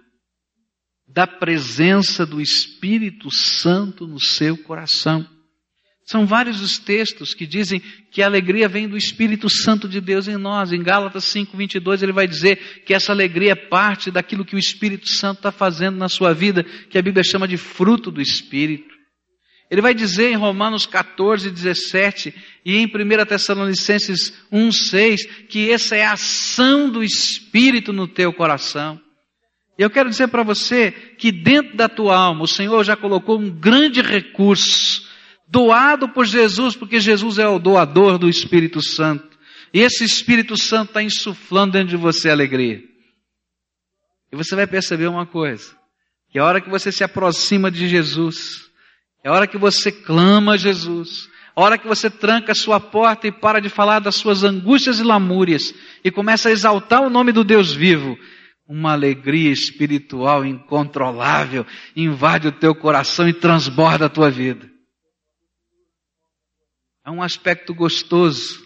da 1.08 1.26
presença 1.26 2.26
do 2.26 2.38
Espírito 2.38 3.30
Santo 3.34 4.06
no 4.06 4.20
seu 4.20 4.58
coração. 4.58 5.26
São 6.04 6.26
vários 6.26 6.60
os 6.60 6.76
textos 6.78 7.32
que 7.32 7.46
dizem 7.46 7.80
que 8.10 8.20
a 8.20 8.26
alegria 8.26 8.68
vem 8.68 8.86
do 8.86 8.94
Espírito 8.94 9.48
Santo 9.48 9.88
de 9.88 10.02
Deus 10.02 10.28
em 10.28 10.36
nós. 10.36 10.70
Em 10.70 10.82
Gálatas 10.82 11.24
5, 11.24 11.56
22, 11.56 12.02
ele 12.02 12.12
vai 12.12 12.28
dizer 12.28 12.82
que 12.84 12.92
essa 12.92 13.12
alegria 13.12 13.52
é 13.52 13.54
parte 13.54 14.10
daquilo 14.10 14.44
que 14.44 14.56
o 14.56 14.58
Espírito 14.58 15.08
Santo 15.08 15.38
está 15.38 15.50
fazendo 15.50 15.96
na 15.96 16.10
sua 16.10 16.34
vida, 16.34 16.62
que 16.62 16.98
a 16.98 17.02
Bíblia 17.02 17.24
chama 17.24 17.48
de 17.48 17.56
fruto 17.56 18.10
do 18.10 18.20
Espírito. 18.20 18.93
Ele 19.70 19.80
vai 19.80 19.94
dizer 19.94 20.30
em 20.30 20.36
Romanos 20.36 20.86
14, 20.86 21.50
17 21.50 22.34
e 22.64 22.76
em 22.76 22.86
1 22.86 23.26
Tessalonicenses 23.26 24.32
1, 24.52 24.72
6 24.72 25.26
que 25.48 25.70
essa 25.70 25.96
é 25.96 26.04
a 26.04 26.12
ação 26.12 26.90
do 26.90 27.02
Espírito 27.02 27.92
no 27.92 28.06
teu 28.06 28.32
coração. 28.32 29.00
E 29.78 29.82
eu 29.82 29.90
quero 29.90 30.08
dizer 30.08 30.28
para 30.28 30.42
você 30.42 30.92
que 31.18 31.32
dentro 31.32 31.76
da 31.76 31.88
tua 31.88 32.16
alma 32.16 32.44
o 32.44 32.48
Senhor 32.48 32.84
já 32.84 32.96
colocou 32.96 33.38
um 33.38 33.50
grande 33.50 34.00
recurso 34.00 35.08
doado 35.48 36.08
por 36.08 36.24
Jesus, 36.24 36.76
porque 36.76 37.00
Jesus 37.00 37.38
é 37.38 37.48
o 37.48 37.58
doador 37.58 38.18
do 38.18 38.28
Espírito 38.28 38.80
Santo. 38.82 39.36
E 39.72 39.80
esse 39.80 40.04
Espírito 40.04 40.56
Santo 40.56 40.90
está 40.90 41.02
insuflando 41.02 41.72
dentro 41.72 41.88
de 41.88 41.96
você 41.96 42.30
alegria. 42.30 42.82
E 44.30 44.36
você 44.36 44.54
vai 44.54 44.66
perceber 44.66 45.08
uma 45.08 45.26
coisa: 45.26 45.76
que 46.30 46.38
a 46.38 46.44
hora 46.44 46.60
que 46.60 46.70
você 46.70 46.92
se 46.92 47.02
aproxima 47.02 47.70
de 47.70 47.88
Jesus, 47.88 48.70
é 49.24 49.30
hora 49.30 49.46
que 49.46 49.56
você 49.56 49.90
clama 49.90 50.52
a 50.52 50.56
Jesus. 50.58 51.30
A 51.56 51.62
hora 51.62 51.78
que 51.78 51.88
você 51.88 52.10
tranca 52.10 52.52
a 52.52 52.54
sua 52.54 52.78
porta 52.78 53.26
e 53.26 53.32
para 53.32 53.58
de 53.58 53.70
falar 53.70 54.00
das 54.00 54.16
suas 54.16 54.44
angústias 54.44 54.98
e 54.98 55.02
lamúrias 55.02 55.72
e 56.04 56.10
começa 56.10 56.50
a 56.50 56.52
exaltar 56.52 57.00
o 57.00 57.08
nome 57.08 57.32
do 57.32 57.42
Deus 57.42 57.72
vivo, 57.72 58.18
uma 58.68 58.92
alegria 58.92 59.50
espiritual 59.50 60.44
incontrolável 60.44 61.64
invade 61.96 62.48
o 62.48 62.52
teu 62.52 62.74
coração 62.74 63.26
e 63.26 63.32
transborda 63.32 64.06
a 64.06 64.10
tua 64.10 64.30
vida. 64.30 64.70
É 67.06 67.10
um 67.10 67.22
aspecto 67.22 67.74
gostoso 67.74 68.62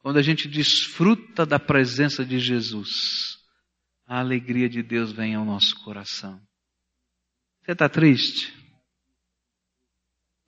quando 0.00 0.18
a 0.18 0.22
gente 0.22 0.48
desfruta 0.48 1.46
da 1.46 1.58
presença 1.58 2.24
de 2.24 2.38
Jesus. 2.38 3.38
A 4.06 4.18
alegria 4.18 4.68
de 4.68 4.82
Deus 4.82 5.12
vem 5.12 5.34
ao 5.34 5.44
nosso 5.44 5.82
coração. 5.84 6.40
Você 7.62 7.72
está 7.72 7.88
triste? 7.88 8.57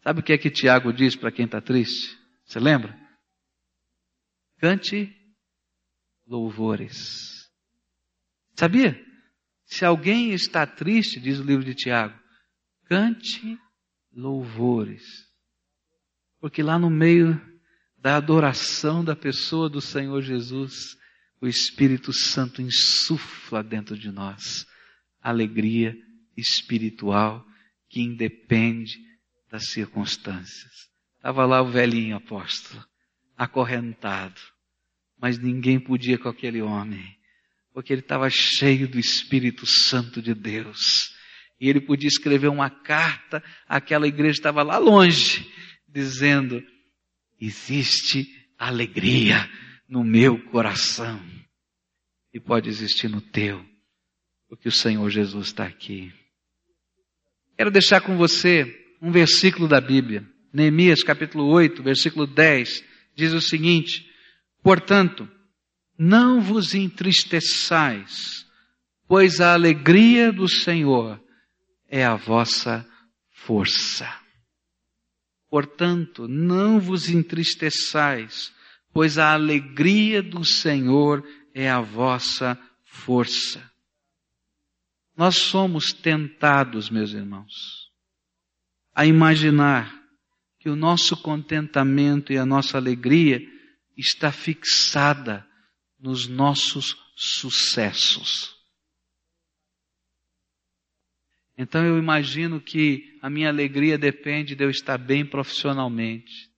Sabe 0.03 0.21
o 0.21 0.23
que 0.23 0.33
é 0.33 0.39
que 0.39 0.51
Tiago 0.51 0.93
diz 0.93 1.15
para 1.15 1.31
quem 1.31 1.45
está 1.45 1.61
triste? 1.61 2.19
Você 2.45 2.59
lembra? 2.59 2.99
Cante 4.59 5.15
louvores. 6.27 7.51
Sabia? 8.55 8.99
Se 9.65 9.85
alguém 9.85 10.33
está 10.33 10.67
triste, 10.67 11.21
diz 11.21 11.39
o 11.39 11.45
livro 11.45 11.65
de 11.65 11.75
Tiago, 11.75 12.19
cante 12.87 13.59
louvores. 14.13 15.03
Porque 16.41 16.63
lá 16.63 16.79
no 16.79 16.91
meio 16.91 17.41
da 17.97 18.17
adoração 18.17 19.05
da 19.05 19.15
pessoa 19.15 19.69
do 19.69 19.81
Senhor 19.81 20.23
Jesus, 20.23 20.97
o 21.41 21.47
Espírito 21.47 22.13
Santo 22.13 22.61
insufla 22.61 23.63
dentro 23.63 23.97
de 23.97 24.11
nós 24.11 24.67
alegria 25.21 25.95
espiritual 26.37 27.47
que 27.89 28.01
independe 28.01 28.99
das 29.51 29.67
circunstâncias. 29.67 30.89
Estava 31.17 31.45
lá 31.45 31.61
o 31.61 31.71
velhinho 31.71 32.17
apóstolo, 32.17 32.83
acorrentado, 33.37 34.41
mas 35.21 35.39
ninguém 35.39 35.79
podia 35.79 36.17
com 36.17 36.29
aquele 36.29 36.63
homem, 36.63 37.15
porque 37.75 37.93
ele 37.93 38.01
estava 38.01 38.31
cheio 38.31 38.89
do 38.89 38.99
Espírito 38.99 39.67
Santo 39.67 40.23
de 40.23 40.35
Deus. 40.35 41.15
E 41.61 41.69
ele 41.69 41.81
podia 41.81 42.09
escrever 42.09 42.49
uma 42.49 42.71
carta, 42.71 43.43
aquela 43.69 44.09
igreja 44.09 44.39
estava 44.39 44.63
lá 44.63 44.79
longe, 44.79 45.47
dizendo: 45.87 46.63
existe 47.39 48.27
alegria 48.57 49.51
no 49.87 50.03
meu 50.03 50.43
coração. 50.45 51.21
E 52.33 52.41
pode 52.41 52.69
existir 52.69 53.09
no 53.09 53.21
teu, 53.21 53.63
porque 54.49 54.69
o 54.69 54.73
Senhor 54.73 55.11
Jesus 55.11 55.49
está 55.49 55.67
aqui. 55.67 56.13
Quero 57.57 57.71
deixar 57.71 58.01
com 58.01 58.17
você 58.17 58.80
um 59.01 59.11
versículo 59.11 59.67
da 59.67 59.81
Bíblia. 59.81 60.29
Neemias 60.53 61.03
capítulo 61.03 61.47
8, 61.47 61.83
versículo 61.83 62.27
10, 62.27 62.85
diz 63.15 63.33
o 63.33 63.41
seguinte: 63.41 64.07
Portanto, 64.63 65.29
não 65.99 66.41
vos 66.41 66.75
entristeçais, 66.75 68.47
pois 69.07 69.41
a 69.41 69.53
alegria 69.55 70.33
do 70.33 70.49
Senhor 70.49 71.21
é 71.89 72.05
a 72.05 72.17
vossa 72.17 72.87
força. 73.31 74.09
Portanto, 75.49 76.29
não 76.29 76.79
vos 76.79 77.09
entristeçais, 77.09 78.53
pois 78.93 79.19
a 79.19 79.33
alegria 79.33 80.23
do 80.23 80.45
Senhor 80.45 81.27
é 81.55 81.69
a 81.69 81.81
vossa 81.81 82.59
força. 82.85 83.61
Nós 85.17 85.37
somos 85.37 85.93
tentados, 85.93 86.89
meus 86.89 87.13
irmãos, 87.13 87.80
a 89.01 89.07
imaginar 89.07 89.99
que 90.59 90.69
o 90.69 90.77
nosso 90.77 91.17
contentamento 91.17 92.35
e 92.35 92.37
a 92.37 92.45
nossa 92.45 92.77
alegria 92.77 93.41
está 93.97 94.31
fixada 94.31 95.49
nos 95.99 96.29
nossos 96.29 96.99
sucessos. 97.17 98.55
Então 101.57 101.83
eu 101.83 101.97
imagino 101.97 102.61
que 102.61 103.19
a 103.23 103.31
minha 103.31 103.49
alegria 103.49 103.97
depende 103.97 104.55
de 104.55 104.65
eu 104.65 104.69
estar 104.69 104.99
bem 104.99 105.25
profissionalmente, 105.25 106.51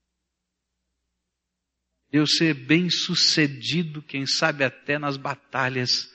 de 2.11 2.19
eu 2.19 2.27
ser 2.27 2.55
bem 2.55 2.91
sucedido, 2.91 4.03
quem 4.03 4.27
sabe 4.27 4.65
até 4.65 4.99
nas 4.99 5.17
batalhas 5.17 6.13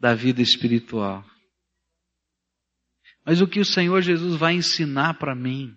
da 0.00 0.16
vida 0.16 0.42
espiritual. 0.42 1.24
Mas 3.24 3.40
o 3.40 3.46
que 3.46 3.60
o 3.60 3.64
Senhor 3.64 4.00
Jesus 4.02 4.36
vai 4.36 4.54
ensinar 4.54 5.14
para 5.14 5.34
mim, 5.34 5.76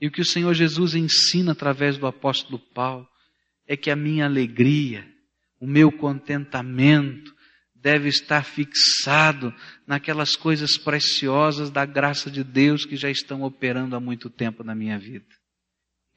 e 0.00 0.06
o 0.06 0.10
que 0.10 0.20
o 0.20 0.26
Senhor 0.26 0.52
Jesus 0.52 0.94
ensina 0.94 1.52
através 1.52 1.96
do 1.96 2.06
apóstolo 2.06 2.58
Paulo, 2.58 3.08
é 3.66 3.76
que 3.76 3.90
a 3.90 3.96
minha 3.96 4.26
alegria, 4.26 5.06
o 5.58 5.66
meu 5.66 5.90
contentamento, 5.90 7.34
deve 7.74 8.08
estar 8.08 8.44
fixado 8.44 9.54
naquelas 9.86 10.34
coisas 10.34 10.76
preciosas 10.76 11.70
da 11.70 11.86
graça 11.86 12.30
de 12.30 12.42
Deus 12.42 12.84
que 12.84 12.96
já 12.96 13.10
estão 13.10 13.42
operando 13.42 13.94
há 13.94 14.00
muito 14.00 14.28
tempo 14.28 14.64
na 14.64 14.74
minha 14.74 14.98
vida. 14.98 15.26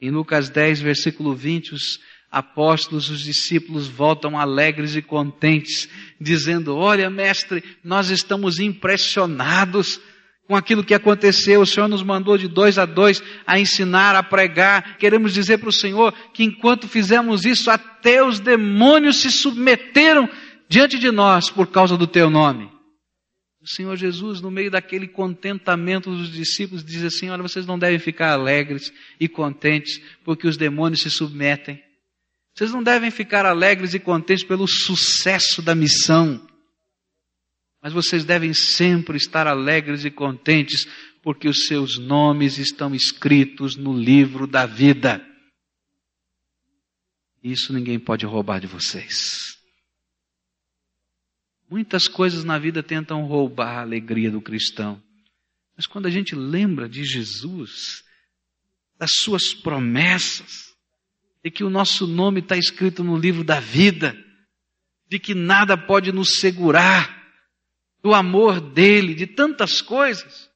Em 0.02 0.10
Lucas 0.10 0.50
10, 0.50 0.82
versículo 0.82 1.36
20, 1.36 1.74
os 1.74 2.00
apóstolos, 2.32 3.10
os 3.10 3.22
discípulos 3.22 3.88
voltam 3.88 4.38
alegres 4.38 4.96
e 4.96 5.02
contentes, 5.02 5.90
dizendo: 6.20 6.76
Olha, 6.76 7.10
mestre, 7.10 7.64
nós 7.84 8.10
estamos 8.10 8.60
impressionados 8.60 10.00
com 10.50 10.56
aquilo 10.56 10.84
que 10.84 10.96
aconteceu. 10.96 11.62
O 11.62 11.66
Senhor 11.66 11.88
nos 11.88 12.02
mandou 12.02 12.36
de 12.36 12.48
dois 12.48 12.80
a 12.80 12.86
dois 12.88 13.22
a 13.46 13.60
ensinar, 13.60 14.16
a 14.16 14.24
pregar. 14.24 14.98
Queremos 14.98 15.32
dizer 15.32 15.60
para 15.60 15.70
o 15.70 15.72
Senhor 15.72 16.12
que 16.34 16.44
enquanto 16.44 16.88
fizemos 16.88 17.46
isso, 17.46 17.70
até 17.70 18.26
os 18.26 18.40
demônios 18.40 19.18
se 19.18 19.30
submeteram 19.30 20.28
diante 20.68 20.98
de 20.98 21.12
nós 21.12 21.52
por 21.52 21.68
causa 21.68 21.96
do 21.96 22.08
teu 22.08 22.32
nome. 22.32 22.68
O 23.62 23.68
Senhor 23.68 23.96
Jesus, 23.96 24.42
no 24.42 24.50
meio 24.50 24.72
daquele 24.72 25.08
contentamento 25.08 26.10
dos 26.10 26.32
discípulos, 26.32 26.84
diz 26.84 27.04
assim: 27.04 27.30
Olha, 27.30 27.44
vocês 27.44 27.68
não 27.68 27.78
devem 27.78 28.00
ficar 28.00 28.32
alegres 28.32 28.92
e 29.20 29.28
contentes 29.28 30.02
porque 30.26 30.48
os 30.48 30.58
demônios 30.58 31.04
se 31.04 31.12
submetem. 31.12 31.80
Vocês 32.56 32.72
não 32.72 32.82
devem 32.82 33.12
ficar 33.12 33.46
alegres 33.46 33.94
e 33.94 34.00
contentes 34.00 34.44
pelo 34.44 34.68
sucesso 34.68 35.62
da 35.62 35.76
missão. 35.76 36.49
Mas 37.82 37.94
vocês 37.94 38.26
devem 38.26 38.54
sempre 38.54 39.18
estar 39.18 39.48
alegres 39.48 40.04
e 40.04 40.12
contentes 40.12 40.88
porque 41.22 41.48
os 41.48 41.66
seus 41.66 41.98
nomes 41.98 42.58
estão 42.58 42.94
escritos 42.94 43.76
no 43.76 43.94
livro 43.94 44.46
da 44.46 44.66
vida. 44.66 45.26
Isso 47.44 47.72
ninguém 47.72 48.00
pode 48.00 48.26
roubar 48.26 48.60
de 48.60 48.68
vocês. 48.68 49.58
Muitas 51.70 52.08
coisas 52.08 52.44
na 52.44 52.58
vida 52.58 52.82
tentam 52.82 53.26
roubar 53.26 53.78
a 53.78 53.82
alegria 53.82 54.32
do 54.32 54.42
cristão. 54.42 55.02
Mas 55.78 55.86
quando 55.86 56.08
a 56.08 56.10
gente 56.10 56.36
lembra 56.36 56.90
de 56.90 57.04
Jesus, 57.04 58.04
das 58.98 59.12
suas 59.14 59.54
promessas, 59.54 60.76
de 61.44 61.50
que 61.50 61.64
o 61.64 61.70
nosso 61.70 62.06
nome 62.06 62.42
está 62.42 62.58
escrito 62.58 63.04
no 63.04 63.18
livro 63.18 63.44
da 63.44 63.60
vida, 63.60 64.18
de 65.08 65.20
que 65.20 65.34
nada 65.34 65.78
pode 65.78 66.12
nos 66.12 66.40
segurar, 66.40 67.19
do 68.02 68.14
amor 68.14 68.62
dele, 68.62 69.14
de 69.14 69.28
tantas 69.28 69.82
coisas, 69.82 70.50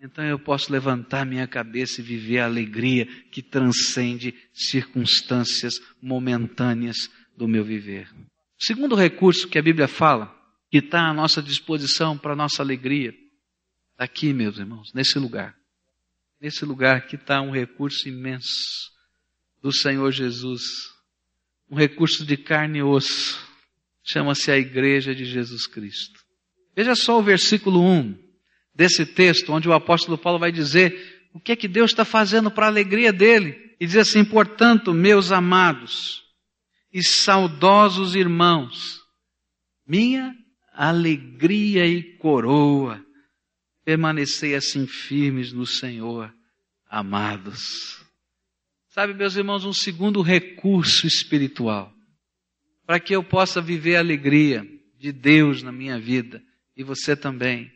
então 0.00 0.24
eu 0.24 0.38
posso 0.38 0.72
levantar 0.72 1.26
minha 1.26 1.46
cabeça 1.46 2.00
e 2.00 2.04
viver 2.04 2.38
a 2.38 2.44
alegria 2.44 3.06
que 3.30 3.42
transcende 3.42 4.32
circunstâncias 4.52 5.80
momentâneas 6.00 7.10
do 7.36 7.48
meu 7.48 7.64
viver. 7.64 8.08
Segundo 8.56 8.94
recurso 8.94 9.48
que 9.48 9.58
a 9.58 9.62
Bíblia 9.62 9.88
fala 9.88 10.34
que 10.70 10.78
está 10.78 11.08
à 11.08 11.14
nossa 11.14 11.42
disposição 11.42 12.16
para 12.16 12.32
a 12.32 12.36
nossa 12.36 12.62
alegria. 12.62 13.10
Está 13.92 14.04
aqui, 14.04 14.32
meus 14.32 14.58
irmãos, 14.58 14.92
nesse 14.94 15.18
lugar. 15.18 15.56
Nesse 16.40 16.64
lugar 16.64 17.06
que 17.06 17.16
está 17.16 17.40
um 17.40 17.50
recurso 17.50 18.08
imenso 18.08 18.92
do 19.60 19.72
Senhor 19.72 20.12
Jesus. 20.12 20.62
Um 21.68 21.76
recurso 21.76 22.24
de 22.24 22.36
carne 22.36 22.78
e 22.78 22.82
osso. 22.82 23.44
Chama-se 24.04 24.50
a 24.50 24.58
Igreja 24.58 25.12
de 25.14 25.24
Jesus 25.24 25.66
Cristo. 25.66 26.27
Veja 26.78 26.94
só 26.94 27.18
o 27.18 27.22
versículo 27.24 27.82
1 27.82 28.16
desse 28.72 29.04
texto, 29.04 29.52
onde 29.52 29.68
o 29.68 29.72
apóstolo 29.72 30.16
Paulo 30.16 30.38
vai 30.38 30.52
dizer 30.52 31.26
o 31.34 31.40
que 31.40 31.50
é 31.50 31.56
que 31.56 31.66
Deus 31.66 31.90
está 31.90 32.04
fazendo 32.04 32.52
para 32.52 32.66
a 32.66 32.68
alegria 32.68 33.12
dele. 33.12 33.74
E 33.80 33.84
diz 33.84 33.96
assim: 33.96 34.24
portanto, 34.24 34.94
meus 34.94 35.32
amados 35.32 36.22
e 36.92 37.02
saudosos 37.02 38.14
irmãos, 38.14 39.00
minha 39.84 40.32
alegria 40.72 41.84
e 41.84 42.16
coroa. 42.18 43.04
Permanecei 43.84 44.54
assim 44.54 44.86
firmes 44.86 45.52
no 45.52 45.66
Senhor, 45.66 46.32
amados. 46.88 48.06
Sabe, 48.90 49.14
meus 49.14 49.34
irmãos, 49.34 49.64
um 49.64 49.72
segundo 49.72 50.22
recurso 50.22 51.08
espiritual 51.08 51.92
para 52.86 53.00
que 53.00 53.16
eu 53.16 53.24
possa 53.24 53.60
viver 53.60 53.96
a 53.96 53.98
alegria 53.98 54.64
de 54.96 55.10
Deus 55.10 55.60
na 55.60 55.72
minha 55.72 55.98
vida 55.98 56.40
e 56.78 56.84
você 56.84 57.16
também 57.16 57.70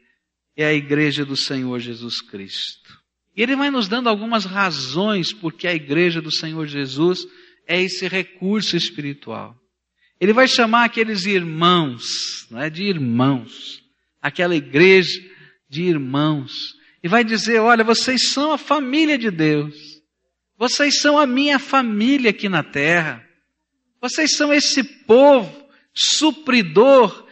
é 0.56 0.64
a 0.64 0.72
igreja 0.72 1.24
do 1.24 1.36
Senhor 1.36 1.80
Jesus 1.80 2.20
Cristo. 2.20 3.02
E 3.36 3.42
ele 3.42 3.56
vai 3.56 3.68
nos 3.68 3.88
dando 3.88 4.08
algumas 4.08 4.44
razões 4.44 5.32
porque 5.32 5.66
a 5.66 5.74
igreja 5.74 6.22
do 6.22 6.30
Senhor 6.30 6.68
Jesus 6.68 7.26
é 7.66 7.82
esse 7.82 8.06
recurso 8.06 8.76
espiritual. 8.76 9.56
Ele 10.20 10.32
vai 10.32 10.46
chamar 10.46 10.84
aqueles 10.84 11.26
irmãos, 11.26 12.46
não 12.48 12.60
é 12.60 12.70
de 12.70 12.84
irmãos, 12.84 13.82
aquela 14.20 14.54
igreja 14.54 15.20
de 15.68 15.82
irmãos, 15.82 16.76
e 17.02 17.08
vai 17.08 17.24
dizer: 17.24 17.58
olha, 17.58 17.82
vocês 17.82 18.28
são 18.28 18.52
a 18.52 18.58
família 18.58 19.18
de 19.18 19.32
Deus, 19.32 19.74
vocês 20.56 21.00
são 21.00 21.18
a 21.18 21.26
minha 21.26 21.58
família 21.58 22.30
aqui 22.30 22.48
na 22.48 22.62
terra, 22.62 23.26
vocês 24.00 24.36
são 24.36 24.54
esse 24.54 24.84
povo 24.84 25.66
supridor, 25.92 27.26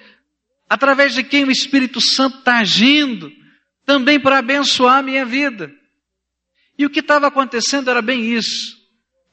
através 0.71 1.13
de 1.13 1.25
quem 1.25 1.45
o 1.45 1.51
Espírito 1.51 2.01
Santo 2.01 2.39
está 2.39 2.61
agindo, 2.61 3.33
também 3.85 4.21
para 4.21 4.39
abençoar 4.39 4.99
a 4.99 5.03
minha 5.03 5.27
vida. 5.27 5.69
E 6.79 6.87
o 6.87 6.91
que 6.91 7.01
estava 7.01 7.27
acontecendo 7.27 7.91
era 7.91 8.01
bem 8.01 8.33
isso. 8.33 8.79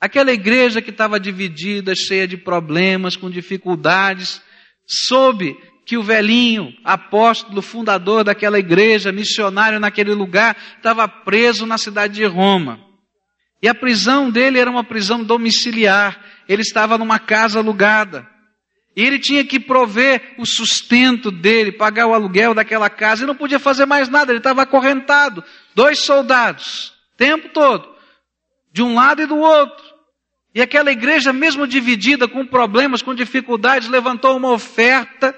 Aquela 0.01 0.31
igreja 0.31 0.81
que 0.81 0.89
estava 0.89 1.19
dividida, 1.19 1.93
cheia 1.93 2.27
de 2.27 2.37
problemas, 2.37 3.15
com 3.15 3.29
dificuldades, 3.29 4.41
soube 4.87 5.55
que 5.85 5.95
o 5.95 6.03
velhinho, 6.03 6.73
apóstolo, 6.83 7.61
fundador 7.61 8.23
daquela 8.23 8.57
igreja, 8.57 9.11
missionário 9.11 9.79
naquele 9.79 10.15
lugar, 10.15 10.57
estava 10.75 11.07
preso 11.07 11.67
na 11.67 11.77
cidade 11.77 12.15
de 12.15 12.25
Roma. 12.25 12.79
E 13.61 13.67
a 13.67 13.75
prisão 13.75 14.29
dele 14.29 14.59
era 14.59 14.69
uma 14.69 14.83
prisão 14.83 15.23
domiciliar. 15.23 16.19
Ele 16.49 16.63
estava 16.63 16.97
numa 16.97 17.19
casa 17.19 17.59
alugada. 17.59 18.27
E 18.97 19.01
ele 19.03 19.19
tinha 19.19 19.45
que 19.45 19.59
prover 19.59 20.33
o 20.39 20.45
sustento 20.45 21.29
dele, 21.29 21.71
pagar 21.71 22.07
o 22.07 22.15
aluguel 22.15 22.55
daquela 22.55 22.89
casa, 22.89 23.23
e 23.23 23.27
não 23.27 23.35
podia 23.35 23.59
fazer 23.59 23.85
mais 23.85 24.09
nada, 24.09 24.31
ele 24.31 24.39
estava 24.39 24.63
acorrentado. 24.63 25.43
Dois 25.75 25.99
soldados, 25.99 26.95
tempo 27.15 27.49
todo, 27.49 27.87
de 28.73 28.81
um 28.81 28.95
lado 28.95 29.21
e 29.21 29.27
do 29.27 29.37
outro. 29.37 29.85
E 30.55 30.63
aquela 30.63 30.91
igreja, 30.91 31.31
mesmo 31.31 31.67
dividida, 31.67 32.27
com 32.27 32.43
problemas, 32.43 33.03
com 33.03 33.13
dificuldades, 33.13 33.87
levantou 33.87 34.35
uma 34.35 34.49
oferta. 34.49 35.35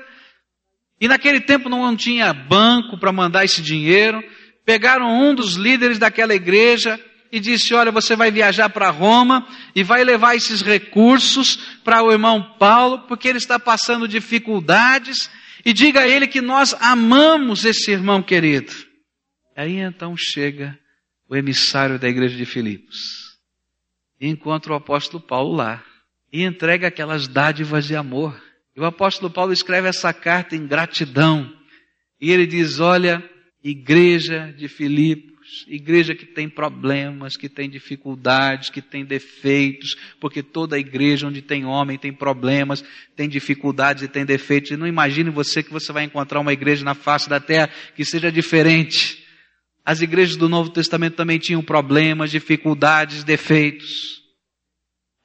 E 1.01 1.09
naquele 1.09 1.41
tempo 1.41 1.67
não 1.67 1.97
tinha 1.97 2.33
banco 2.33 2.97
para 2.97 3.11
mandar 3.11 3.43
esse 3.43 3.61
dinheiro. 3.61 4.23
Pegaram 4.65 5.09
um 5.09 5.35
dos 5.35 5.55
líderes 5.55 5.99
daquela 5.99 6.33
igreja 6.33 6.97
e 7.31 7.39
disse: 7.39 7.73
Olha, 7.73 7.91
você 7.91 8.15
vai 8.15 8.31
viajar 8.31 8.69
para 8.69 8.89
Roma 8.89 9.47
e 9.75 9.83
vai 9.83 10.03
levar 10.03 10.35
esses 10.35 10.61
recursos 10.61 11.55
para 11.83 12.03
o 12.03 12.11
irmão 12.11 12.55
Paulo, 12.57 12.99
porque 13.07 13.27
ele 13.27 13.37
está 13.37 13.59
passando 13.59 14.07
dificuldades. 14.07 15.29
E 15.65 15.73
diga 15.73 16.01
a 16.01 16.07
ele 16.07 16.27
que 16.27 16.41
nós 16.41 16.73
amamos 16.79 17.65
esse 17.65 17.91
irmão 17.91 18.23
querido. 18.23 18.71
Aí 19.55 19.77
então 19.77 20.15
chega 20.17 20.79
o 21.27 21.35
emissário 21.35 21.99
da 21.99 22.07
igreja 22.07 22.35
de 22.35 22.45
Filipos 22.45 23.37
e 24.19 24.27
encontra 24.27 24.73
o 24.73 24.75
apóstolo 24.75 25.21
Paulo 25.21 25.55
lá 25.55 25.83
e 26.31 26.43
entrega 26.43 26.87
aquelas 26.87 27.27
dádivas 27.27 27.85
de 27.85 27.95
amor. 27.95 28.41
E 28.75 28.79
o 28.79 28.85
apóstolo 28.85 29.31
Paulo 29.31 29.51
escreve 29.51 29.87
essa 29.87 30.13
carta 30.13 30.55
em 30.55 30.65
gratidão. 30.65 31.53
E 32.19 32.31
ele 32.31 32.45
diz: 32.45 32.79
Olha, 32.79 33.23
igreja 33.63 34.53
de 34.57 34.67
Filipos, 34.67 35.28
igreja 35.67 36.15
que 36.15 36.25
tem 36.25 36.49
problemas, 36.49 37.35
que 37.35 37.49
tem 37.49 37.69
dificuldades, 37.69 38.69
que 38.69 38.81
tem 38.81 39.05
defeitos, 39.05 39.95
porque 40.19 40.43
toda 40.43 40.79
igreja 40.79 41.27
onde 41.27 41.41
tem 41.41 41.65
homem 41.65 41.97
tem 41.97 42.13
problemas, 42.13 42.83
tem 43.15 43.27
dificuldades 43.27 44.03
e 44.03 44.07
tem 44.07 44.25
defeitos. 44.25 44.71
E 44.71 44.77
não 44.77 44.87
imagine 44.87 45.29
você 45.29 45.63
que 45.63 45.71
você 45.71 45.91
vai 45.91 46.03
encontrar 46.03 46.39
uma 46.39 46.53
igreja 46.53 46.83
na 46.83 46.93
face 46.93 47.29
da 47.29 47.39
terra 47.39 47.69
que 47.95 48.05
seja 48.05 48.31
diferente. 48.31 49.25
As 49.85 50.01
igrejas 50.01 50.35
do 50.35 50.49
Novo 50.49 50.69
Testamento 50.69 51.15
também 51.15 51.39
tinham 51.39 51.63
problemas, 51.63 52.31
dificuldades, 52.31 53.23
defeitos. 53.23 54.21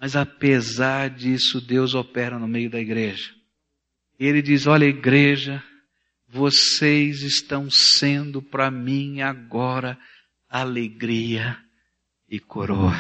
Mas 0.01 0.17
apesar 0.17 1.11
disso, 1.11 1.61
Deus 1.61 1.95
opera 1.95 2.39
no 2.39 2.49
meio 2.49 2.71
da 2.71 2.81
igreja. 2.81 3.31
Ele 4.19 4.41
diz: 4.41 4.67
Olha, 4.67 4.85
igreja, 4.85 5.63
vocês 6.29 7.23
estão 7.23 7.71
sendo 7.71 8.43
para 8.43 8.71
mim 8.71 9.21
agora 9.21 9.99
alegria 10.55 11.59
e 12.29 12.39
coroa. 12.39 12.95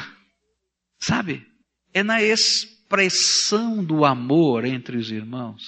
Sabe? 0.99 1.47
É 1.93 2.03
na 2.03 2.21
expressão 2.21 3.85
do 3.85 4.05
amor 4.05 4.65
entre 4.65 4.97
os 4.97 5.13
irmãos, 5.13 5.63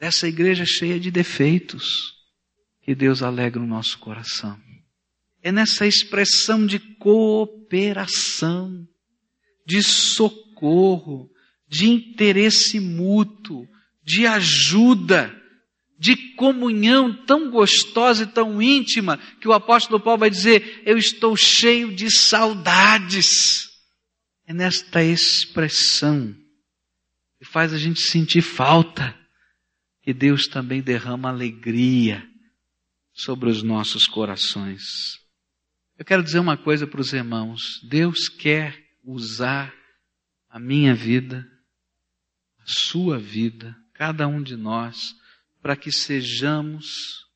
dessa 0.00 0.26
igreja 0.26 0.64
cheia 0.66 0.98
de 0.98 1.12
defeitos, 1.12 2.12
que 2.82 2.92
Deus 2.92 3.22
alegra 3.22 3.62
o 3.62 3.66
nosso 3.66 4.00
coração. 4.00 4.60
É 5.40 5.52
nessa 5.52 5.86
expressão 5.86 6.66
de 6.66 6.80
cooperação, 6.80 8.84
de 9.64 9.80
socorro, 9.80 11.30
de 11.68 11.88
interesse 11.88 12.80
mútuo, 12.80 13.68
de 14.02 14.26
ajuda, 14.26 15.40
de 16.04 16.34
comunhão 16.34 17.14
tão 17.24 17.50
gostosa 17.50 18.24
e 18.24 18.26
tão 18.26 18.60
íntima, 18.60 19.16
que 19.40 19.48
o 19.48 19.54
apóstolo 19.54 19.98
Paulo 19.98 20.20
vai 20.20 20.28
dizer: 20.28 20.82
Eu 20.84 20.98
estou 20.98 21.34
cheio 21.34 21.96
de 21.96 22.10
saudades. 22.10 23.70
É 24.46 24.52
nesta 24.52 25.02
expressão 25.02 26.36
que 27.38 27.44
faz 27.46 27.72
a 27.72 27.78
gente 27.78 28.02
sentir 28.02 28.42
falta, 28.42 29.18
que 30.02 30.12
Deus 30.12 30.46
também 30.46 30.82
derrama 30.82 31.30
alegria 31.30 32.22
sobre 33.10 33.48
os 33.48 33.62
nossos 33.62 34.06
corações. 34.06 35.18
Eu 35.98 36.04
quero 36.04 36.22
dizer 36.22 36.38
uma 36.38 36.58
coisa 36.58 36.86
para 36.86 37.00
os 37.00 37.14
irmãos: 37.14 37.80
Deus 37.82 38.28
quer 38.28 38.78
usar 39.02 39.74
a 40.50 40.58
minha 40.58 40.94
vida, 40.94 41.50
a 42.58 42.64
sua 42.66 43.18
vida, 43.18 43.74
cada 43.94 44.28
um 44.28 44.42
de 44.42 44.54
nós, 44.54 45.14
para 45.64 45.76
que 45.76 45.90
sejamos 45.90 47.26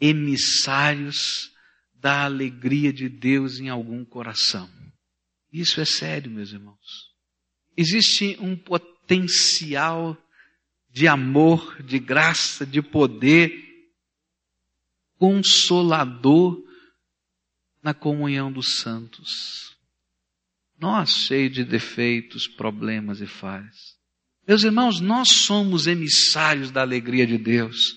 emissários 0.00 1.50
da 1.92 2.22
alegria 2.22 2.92
de 2.92 3.08
Deus 3.08 3.58
em 3.58 3.68
algum 3.68 4.04
coração. 4.04 4.70
Isso 5.52 5.80
é 5.80 5.84
sério, 5.84 6.30
meus 6.30 6.52
irmãos. 6.52 7.10
Existe 7.76 8.36
um 8.38 8.56
potencial 8.56 10.16
de 10.88 11.08
amor, 11.08 11.82
de 11.82 11.98
graça, 11.98 12.64
de 12.64 12.80
poder, 12.80 13.52
consolador 15.18 16.62
na 17.82 17.92
comunhão 17.92 18.52
dos 18.52 18.78
santos. 18.78 19.76
Nós, 20.78 21.10
cheios 21.10 21.54
de 21.54 21.64
defeitos, 21.64 22.46
problemas 22.46 23.20
e 23.20 23.26
falhas. 23.26 24.00
Meus 24.46 24.64
irmãos, 24.64 25.00
nós 25.00 25.28
somos 25.28 25.86
emissários 25.86 26.70
da 26.70 26.80
alegria 26.80 27.26
de 27.26 27.38
Deus 27.38 27.96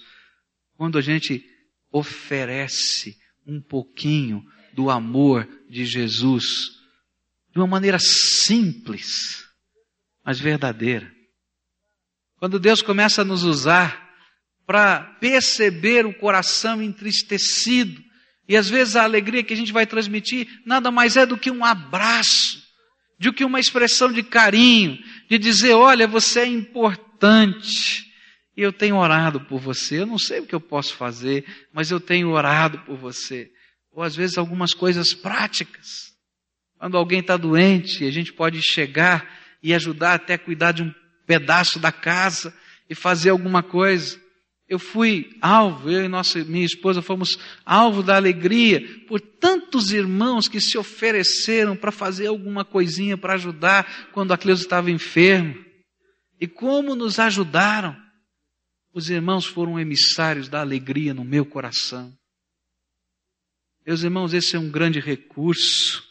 quando 0.78 0.98
a 0.98 1.02
gente 1.02 1.44
oferece 1.92 3.18
um 3.48 3.62
pouquinho 3.62 4.46
do 4.74 4.90
amor 4.90 5.48
de 5.70 5.86
Jesus 5.86 6.76
de 7.52 7.60
uma 7.60 7.68
maneira 7.68 7.98
simples, 7.98 9.46
mas 10.24 10.40
verdadeira. 10.40 11.10
Quando 12.38 12.60
Deus 12.60 12.82
começa 12.82 13.22
a 13.22 13.26
nos 13.26 13.44
usar 13.44 14.14
para 14.68 15.00
perceber 15.22 16.06
o 16.06 16.14
coração 16.14 16.82
entristecido, 16.82 18.04
e 18.48 18.58
às 18.58 18.70
vezes 18.70 18.96
a 18.96 19.04
alegria 19.04 19.44
que 19.44 19.54
a 19.54 19.58
gente 19.58 19.72
vai 19.72 19.88
transmitir 19.88 20.48
nada 20.66 20.92
mais 20.92 21.16
é 21.16 21.26
do 21.26 21.38
que 21.38 21.50
um 21.50 21.64
abraço, 21.64 22.62
do 23.18 23.32
que 23.32 23.46
uma 23.46 23.60
expressão 23.60 24.12
de 24.12 24.22
carinho, 24.22 25.00
de 25.30 25.38
dizer: 25.38 25.74
olha, 25.74 26.08
você 26.08 26.42
é 26.42 26.48
importante. 26.48 28.06
E 28.58 28.62
eu 28.62 28.72
tenho 28.72 28.96
orado 28.96 29.42
por 29.42 29.60
você. 29.60 30.00
Eu 30.00 30.06
não 30.06 30.18
sei 30.18 30.40
o 30.40 30.46
que 30.46 30.56
eu 30.56 30.62
posso 30.62 30.96
fazer, 30.96 31.46
mas 31.74 31.92
eu 31.92 32.00
tenho 32.00 32.30
orado 32.30 32.80
por 32.80 32.98
você. 32.98 33.52
Ou 33.92 34.02
às 34.02 34.16
vezes 34.16 34.38
algumas 34.38 34.74
coisas 34.74 35.14
práticas. 35.14 36.14
Quando 36.78 36.98
alguém 36.98 37.20
está 37.20 37.36
doente, 37.36 38.06
a 38.06 38.12
gente 38.12 38.32
pode 38.32 38.62
chegar 38.62 39.30
e 39.62 39.74
ajudar 39.74 40.14
até 40.14 40.38
cuidar 40.38 40.72
de 40.72 40.84
um 40.84 40.94
pedaço 41.26 41.80
da 41.80 41.92
casa 41.92 42.56
e 42.90 42.96
fazer 42.96 43.30
alguma 43.32 43.64
coisa. 43.64 44.20
Eu 44.68 44.80
fui 44.80 45.38
alvo, 45.42 45.92
eu 45.92 46.04
e 46.04 46.08
nossa, 46.08 46.44
minha 46.44 46.66
esposa 46.66 47.02
fomos 47.02 47.38
alvo 47.64 48.02
da 48.02 48.16
alegria 48.16 48.82
por 49.08 49.22
tantos 49.22 49.92
irmãos 49.92 50.48
que 50.48 50.60
se 50.60 50.76
ofereceram 50.78 51.76
para 51.76 51.92
fazer 51.92 52.28
alguma 52.28 52.66
coisinha 52.66 53.16
para 53.16 53.34
ajudar 53.34 54.10
quando 54.12 54.34
a 54.34 54.38
Cleusa 54.38 54.64
estava 54.64 54.90
enferma. 54.90 55.56
E 56.40 56.48
como 56.48 56.96
nos 56.96 57.20
ajudaram. 57.20 57.96
Os 58.92 59.10
irmãos 59.10 59.46
foram 59.46 59.78
emissários 59.78 60.48
da 60.48 60.62
alegria 60.62 61.14
no 61.14 61.26
meu 61.26 61.46
coração. 61.46 62.18
Meus 63.86 64.04
irmãos, 64.04 64.34
esse 64.34 64.56
é 64.56 64.60
um 64.60 64.72
grande 64.72 65.02
recurso 65.02 66.02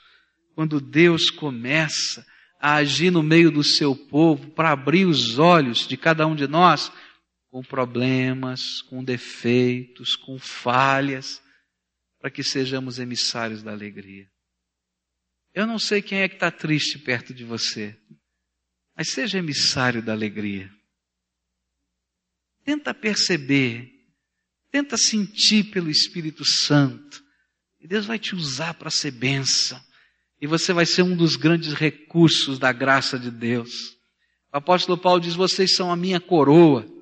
quando 0.54 0.82
Deus 0.82 1.30
começa 1.30 2.24
a 2.60 2.74
agir 2.74 3.10
no 3.10 3.22
meio 3.22 3.50
do 3.50 3.64
seu 3.64 3.96
povo 3.96 4.50
para 4.50 4.70
abrir 4.70 5.06
os 5.06 5.38
olhos 5.38 5.88
de 5.88 5.96
cada 5.96 6.26
um 6.26 6.34
de 6.34 6.46
nós 6.46 6.92
com 7.54 7.62
problemas, 7.62 8.82
com 8.82 9.04
defeitos, 9.04 10.16
com 10.16 10.40
falhas, 10.40 11.40
para 12.18 12.28
que 12.28 12.42
sejamos 12.42 12.98
emissários 12.98 13.62
da 13.62 13.70
alegria. 13.70 14.28
Eu 15.54 15.64
não 15.64 15.78
sei 15.78 16.02
quem 16.02 16.18
é 16.18 16.28
que 16.28 16.34
está 16.34 16.50
triste 16.50 16.98
perto 16.98 17.32
de 17.32 17.44
você, 17.44 17.96
mas 18.96 19.10
seja 19.10 19.38
emissário 19.38 20.02
da 20.02 20.10
alegria. 20.10 20.68
Tenta 22.64 22.92
perceber, 22.92 23.88
tenta 24.72 24.96
sentir 24.96 25.70
pelo 25.70 25.88
Espírito 25.88 26.44
Santo, 26.44 27.22
e 27.78 27.86
Deus 27.86 28.04
vai 28.04 28.18
te 28.18 28.34
usar 28.34 28.74
para 28.74 28.90
ser 28.90 29.12
bênção, 29.12 29.80
e 30.40 30.48
você 30.48 30.72
vai 30.72 30.86
ser 30.86 31.02
um 31.02 31.16
dos 31.16 31.36
grandes 31.36 31.72
recursos 31.72 32.58
da 32.58 32.72
graça 32.72 33.16
de 33.16 33.30
Deus. 33.30 33.96
O 34.52 34.56
apóstolo 34.56 34.98
Paulo 34.98 35.20
diz: 35.20 35.36
Vocês 35.36 35.76
são 35.76 35.92
a 35.92 35.94
minha 35.94 36.18
coroa. 36.18 36.92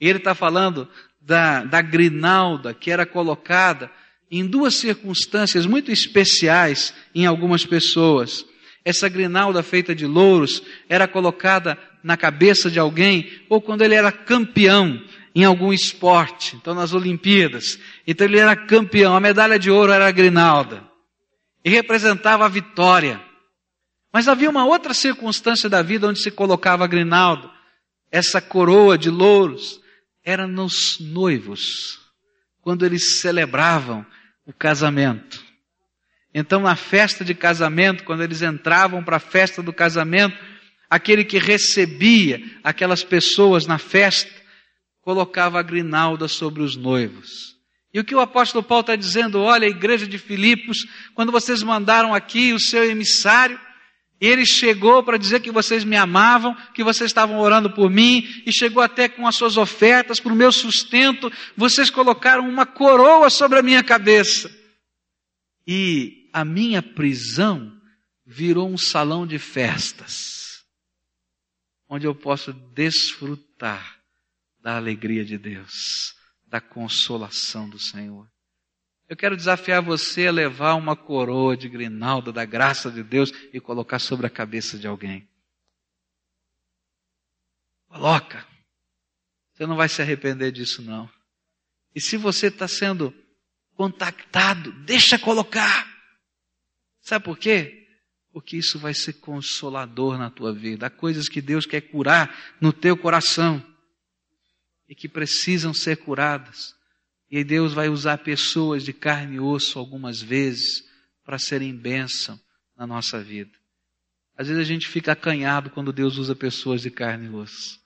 Ele 0.00 0.18
está 0.18 0.34
falando 0.34 0.88
da, 1.20 1.64
da 1.64 1.82
grinalda 1.82 2.72
que 2.72 2.90
era 2.90 3.04
colocada 3.04 3.90
em 4.30 4.46
duas 4.46 4.74
circunstâncias 4.74 5.66
muito 5.66 5.90
especiais 5.90 6.94
em 7.14 7.26
algumas 7.26 7.66
pessoas. 7.66 8.44
Essa 8.84 9.08
grinalda 9.08 9.62
feita 9.62 9.94
de 9.94 10.06
louros 10.06 10.62
era 10.88 11.06
colocada 11.06 11.76
na 12.02 12.16
cabeça 12.16 12.70
de 12.70 12.78
alguém 12.78 13.30
ou 13.48 13.60
quando 13.60 13.82
ele 13.82 13.94
era 13.94 14.10
campeão 14.10 15.02
em 15.34 15.44
algum 15.44 15.72
esporte, 15.72 16.56
então 16.56 16.74
nas 16.74 16.92
Olimpíadas. 16.92 17.78
Então 18.06 18.26
ele 18.26 18.38
era 18.38 18.56
campeão, 18.56 19.14
a 19.14 19.20
medalha 19.20 19.58
de 19.58 19.70
ouro 19.70 19.92
era 19.92 20.06
a 20.06 20.10
grinalda 20.10 20.82
e 21.64 21.70
representava 21.70 22.46
a 22.46 22.48
vitória. 22.48 23.20
Mas 24.12 24.28
havia 24.28 24.50
uma 24.50 24.64
outra 24.64 24.94
circunstância 24.94 25.68
da 25.68 25.82
vida 25.82 26.08
onde 26.08 26.20
se 26.20 26.30
colocava 26.30 26.84
a 26.84 26.88
grinalda, 26.88 27.50
essa 28.10 28.40
coroa 28.40 28.98
de 28.98 29.08
louros, 29.08 29.79
era 30.24 30.46
nos 30.46 30.98
noivos, 31.00 31.98
quando 32.60 32.84
eles 32.84 33.20
celebravam 33.20 34.04
o 34.44 34.52
casamento. 34.52 35.42
Então, 36.32 36.60
na 36.60 36.76
festa 36.76 37.24
de 37.24 37.34
casamento, 37.34 38.04
quando 38.04 38.22
eles 38.22 38.42
entravam 38.42 39.02
para 39.02 39.16
a 39.16 39.20
festa 39.20 39.62
do 39.62 39.72
casamento, 39.72 40.36
aquele 40.88 41.24
que 41.24 41.38
recebia 41.38 42.42
aquelas 42.62 43.02
pessoas 43.02 43.66
na 43.66 43.78
festa, 43.78 44.30
colocava 45.00 45.58
a 45.58 45.62
grinalda 45.62 46.28
sobre 46.28 46.62
os 46.62 46.76
noivos. 46.76 47.56
E 47.92 47.98
o 47.98 48.04
que 48.04 48.14
o 48.14 48.20
apóstolo 48.20 48.62
Paulo 48.62 48.82
está 48.82 48.94
dizendo, 48.94 49.40
olha, 49.40 49.66
a 49.66 49.70
igreja 49.70 50.06
de 50.06 50.18
Filipos, 50.18 50.86
quando 51.14 51.32
vocês 51.32 51.62
mandaram 51.62 52.14
aqui 52.14 52.52
o 52.52 52.60
seu 52.60 52.88
emissário, 52.88 53.58
ele 54.20 54.44
chegou 54.44 55.02
para 55.02 55.16
dizer 55.16 55.40
que 55.40 55.50
vocês 55.50 55.82
me 55.82 55.96
amavam, 55.96 56.54
que 56.74 56.84
vocês 56.84 57.08
estavam 57.08 57.38
orando 57.38 57.72
por 57.72 57.90
mim, 57.90 58.42
e 58.44 58.52
chegou 58.52 58.82
até 58.82 59.08
com 59.08 59.26
as 59.26 59.34
suas 59.34 59.56
ofertas 59.56 60.20
para 60.20 60.32
o 60.32 60.36
meu 60.36 60.52
sustento. 60.52 61.32
Vocês 61.56 61.88
colocaram 61.88 62.46
uma 62.46 62.66
coroa 62.66 63.30
sobre 63.30 63.58
a 63.58 63.62
minha 63.62 63.82
cabeça. 63.82 64.54
E 65.66 66.28
a 66.32 66.44
minha 66.44 66.82
prisão 66.82 67.72
virou 68.26 68.68
um 68.68 68.76
salão 68.76 69.26
de 69.26 69.38
festas, 69.38 70.64
onde 71.88 72.06
eu 72.06 72.14
posso 72.14 72.52
desfrutar 72.52 73.98
da 74.60 74.76
alegria 74.76 75.24
de 75.24 75.38
Deus, 75.38 76.14
da 76.46 76.60
consolação 76.60 77.68
do 77.68 77.78
Senhor. 77.78 78.28
Eu 79.10 79.16
quero 79.16 79.36
desafiar 79.36 79.82
você 79.82 80.28
a 80.28 80.30
levar 80.30 80.74
uma 80.74 80.94
coroa 80.94 81.56
de 81.56 81.68
grinalda 81.68 82.32
da 82.32 82.44
graça 82.44 82.92
de 82.92 83.02
Deus 83.02 83.32
e 83.52 83.58
colocar 83.58 83.98
sobre 83.98 84.24
a 84.28 84.30
cabeça 84.30 84.78
de 84.78 84.86
alguém. 84.86 85.28
Coloca. 87.88 88.46
Você 89.52 89.66
não 89.66 89.74
vai 89.74 89.88
se 89.88 90.00
arrepender 90.00 90.52
disso, 90.52 90.80
não. 90.80 91.10
E 91.92 92.00
se 92.00 92.16
você 92.16 92.46
está 92.46 92.68
sendo 92.68 93.12
contactado, 93.74 94.70
deixa 94.84 95.18
colocar. 95.18 95.92
Sabe 97.00 97.24
por 97.24 97.36
quê? 97.36 97.88
Porque 98.32 98.56
isso 98.58 98.78
vai 98.78 98.94
ser 98.94 99.14
consolador 99.14 100.18
na 100.18 100.30
tua 100.30 100.54
vida. 100.54 100.86
Há 100.86 100.90
coisas 100.90 101.28
que 101.28 101.42
Deus 101.42 101.66
quer 101.66 101.80
curar 101.80 102.54
no 102.60 102.72
teu 102.72 102.96
coração. 102.96 103.60
e 104.88 104.94
que 104.94 105.08
precisam 105.08 105.72
ser 105.74 105.96
curadas. 105.98 106.79
E 107.30 107.44
Deus 107.44 107.72
vai 107.72 107.88
usar 107.88 108.18
pessoas 108.18 108.84
de 108.84 108.92
carne 108.92 109.36
e 109.36 109.40
osso 109.40 109.78
algumas 109.78 110.20
vezes 110.20 110.84
para 111.24 111.38
serem 111.38 111.74
bênção 111.74 112.38
na 112.76 112.86
nossa 112.86 113.22
vida. 113.22 113.52
Às 114.36 114.48
vezes 114.48 114.62
a 114.62 114.66
gente 114.66 114.88
fica 114.88 115.12
acanhado 115.12 115.70
quando 115.70 115.92
Deus 115.92 116.16
usa 116.16 116.34
pessoas 116.34 116.80
de 116.82 116.90
carne 116.90 117.26
e 117.26 117.30
osso. 117.30 117.78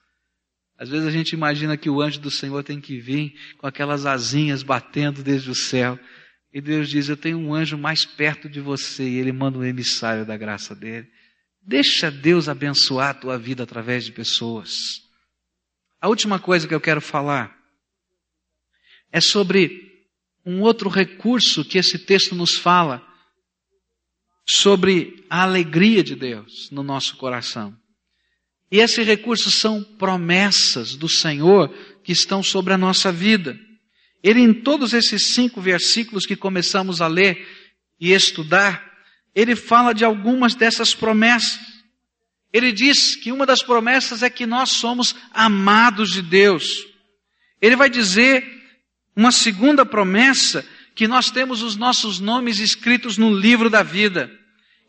Às 0.77 0.89
vezes 0.89 1.07
a 1.07 1.11
gente 1.11 1.33
imagina 1.33 1.77
que 1.77 1.89
o 1.89 2.01
anjo 2.01 2.19
do 2.19 2.31
Senhor 2.31 2.63
tem 2.63 2.81
que 2.81 2.99
vir 2.99 3.33
com 3.57 3.67
aquelas 3.67 4.05
asinhas 4.05 4.63
batendo 4.63 5.21
desde 5.21 5.49
o 5.49 5.55
céu. 5.55 5.99
E 6.51 6.59
Deus 6.59 6.89
diz: 6.89 7.07
Eu 7.07 7.15
tenho 7.15 7.37
um 7.37 7.53
anjo 7.53 7.77
mais 7.77 8.05
perto 8.05 8.49
de 8.49 8.59
você. 8.59 9.03
E 9.03 9.17
ele 9.17 9.31
manda 9.31 9.57
um 9.57 9.63
emissário 9.63 10.25
da 10.25 10.35
graça 10.35 10.75
dele. 10.75 11.07
Deixa 11.61 12.11
Deus 12.11 12.49
abençoar 12.49 13.09
a 13.09 13.13
tua 13.13 13.37
vida 13.37 13.63
através 13.63 14.05
de 14.05 14.11
pessoas. 14.11 15.01
A 16.01 16.07
última 16.07 16.39
coisa 16.39 16.67
que 16.67 16.75
eu 16.75 16.81
quero 16.81 17.01
falar 17.01 17.55
é 19.15 19.21
sobre 19.21 19.93
um 20.45 20.59
outro 20.59 20.89
recurso 20.89 21.63
que 21.63 21.77
esse 21.77 21.97
texto 21.97 22.35
nos 22.35 22.57
fala 22.57 23.01
sobre 24.45 25.25
a 25.29 25.43
alegria 25.43 26.03
de 26.03 26.17
Deus 26.17 26.69
no 26.69 26.83
nosso 26.83 27.15
coração. 27.15 27.73
E 28.69 28.79
esse 28.79 29.03
recurso 29.03 29.49
são 29.49 29.81
promessas 29.81 30.97
do 30.97 31.07
Senhor 31.07 31.73
que 32.03 32.11
estão 32.11 32.43
sobre 32.43 32.73
a 32.73 32.77
nossa 32.77 33.09
vida. 33.09 33.57
Ele, 34.21 34.41
em 34.41 34.53
todos 34.53 34.93
esses 34.93 35.27
cinco 35.27 35.61
versículos 35.61 36.25
que 36.25 36.35
começamos 36.35 36.99
a 36.99 37.07
ler 37.07 37.47
e 37.97 38.11
estudar, 38.11 38.83
ele 39.33 39.55
fala 39.55 39.93
de 39.93 40.03
algumas 40.03 40.55
dessas 40.55 40.93
promessas. 40.93 41.57
Ele 42.51 42.73
diz 42.73 43.15
que 43.15 43.31
uma 43.31 43.45
das 43.45 43.63
promessas 43.63 44.23
é 44.23 44.29
que 44.29 44.45
nós 44.45 44.71
somos 44.71 45.15
amados 45.31 46.11
de 46.11 46.21
Deus. 46.21 46.85
Ele 47.61 47.77
vai 47.77 47.89
dizer 47.89 48.64
uma 49.15 49.31
segunda 49.31 49.85
promessa 49.85 50.65
que 50.93 51.07
nós 51.07 51.29
temos 51.29 51.61
os 51.61 51.75
nossos 51.75 52.19
nomes 52.19 52.59
escritos 52.59 53.17
no 53.17 53.33
livro 53.33 53.69
da 53.69 53.83
vida. 53.83 54.31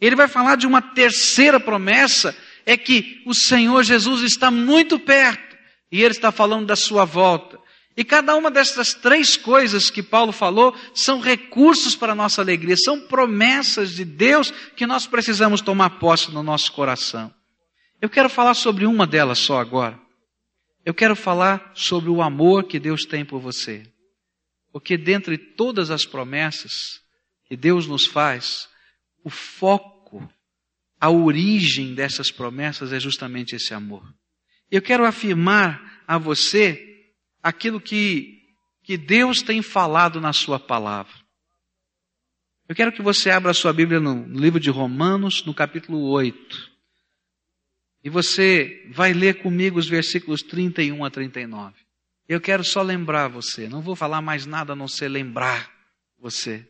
Ele 0.01 0.17
vai 0.17 0.29
falar 0.29 0.57
de 0.57 0.67
uma 0.67 0.81
terceira 0.81 1.59
promessa, 1.59 2.37
é 2.65 2.77
que 2.77 3.23
o 3.27 3.35
Senhor 3.35 3.83
Jesus 3.83 4.23
está 4.23 4.51
muito 4.51 4.99
perto 4.99 5.57
e 5.91 6.03
ele 6.03 6.12
está 6.12 6.31
falando 6.33 6.67
da 6.67 6.77
sua 6.77 7.05
volta. 7.05 7.59
E 7.97 8.05
cada 8.05 8.37
uma 8.37 8.51
dessas 8.51 8.93
três 8.93 9.37
coisas 9.37 9.91
que 9.91 10.03
Paulo 10.03 10.31
falou 10.31 10.77
são 10.95 11.19
recursos 11.19 11.97
para 11.97 12.12
a 12.12 12.17
nossa 12.17 12.43
alegria, 12.43 12.77
são 12.77 13.01
promessas 13.01 13.93
de 13.93 14.05
Deus 14.05 14.53
que 14.77 14.87
nós 14.87 15.07
precisamos 15.07 15.62
tomar 15.62 15.91
posse 15.99 16.31
no 16.31 16.43
nosso 16.43 16.71
coração. 16.73 17.33
Eu 18.01 18.11
quero 18.11 18.29
falar 18.29 18.53
sobre 18.53 18.85
uma 18.85 19.07
delas 19.07 19.39
só 19.39 19.59
agora. 19.59 19.99
Eu 20.85 20.93
quero 20.93 21.17
falar 21.17 21.73
sobre 21.75 22.11
o 22.11 22.21
amor 22.21 22.65
que 22.65 22.79
Deus 22.79 23.07
tem 23.07 23.25
por 23.25 23.41
você. 23.41 23.83
Porque 24.77 24.99
dentre 24.99 25.39
todas 25.39 25.91
as 25.91 26.05
promessas 26.05 27.01
que 27.47 27.57
Deus 27.57 27.87
nos 27.87 28.05
faz, 28.07 28.69
o 29.25 29.31
foco, 29.31 30.31
a 31.01 31.09
origem 31.09 31.95
dessas 31.95 32.31
promessas 32.31 32.93
é 32.93 33.01
justamente 33.01 33.57
esse 33.57 33.73
amor. 33.73 34.07
Eu 34.71 34.83
quero 34.83 35.07
afirmar 35.07 36.05
a 36.07 36.19
você 36.19 37.09
aquilo 37.43 37.81
que, 37.81 38.39
que 38.85 38.99
Deus 38.99 39.41
tem 39.41 39.62
falado 39.62 40.21
na 40.21 40.35
Sua 40.35 40.61
palavra. 40.61 41.15
Eu 42.69 42.77
quero 42.77 42.93
que 42.93 43.01
você 43.01 43.31
abra 43.31 43.53
a 43.53 43.55
sua 43.55 43.73
Bíblia 43.73 43.99
no, 43.99 44.27
no 44.27 44.39
livro 44.39 44.61
de 44.61 44.69
Romanos, 44.69 45.43
no 45.47 45.55
capítulo 45.55 46.03
8. 46.11 46.71
E 48.05 48.11
você 48.11 48.87
vai 48.93 49.15
ler 49.15 49.41
comigo 49.41 49.79
os 49.79 49.89
versículos 49.89 50.43
31 50.43 51.03
a 51.03 51.11
39. 51.11 51.86
Eu 52.29 52.41
quero 52.41 52.65
só 52.65 52.83
lembrar 52.83 53.29
você, 53.29 53.69
não 53.69 53.81
vou 53.81 53.95
falar 53.95 54.21
mais 54.21 54.47
nada 54.47 54.73
a 54.73 54.77
não 54.77 54.89
ser 54.89 55.09
lembrar 55.09 55.71
você 56.19 56.69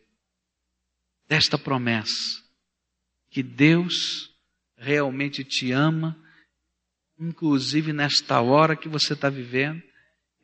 desta 1.27 1.57
promessa, 1.57 2.43
que 3.29 3.41
Deus 3.41 4.31
realmente 4.77 5.43
te 5.43 5.71
ama, 5.71 6.15
inclusive 7.19 7.91
nesta 7.91 8.39
hora 8.39 8.75
que 8.75 8.87
você 8.87 9.13
está 9.13 9.29
vivendo, 9.29 9.81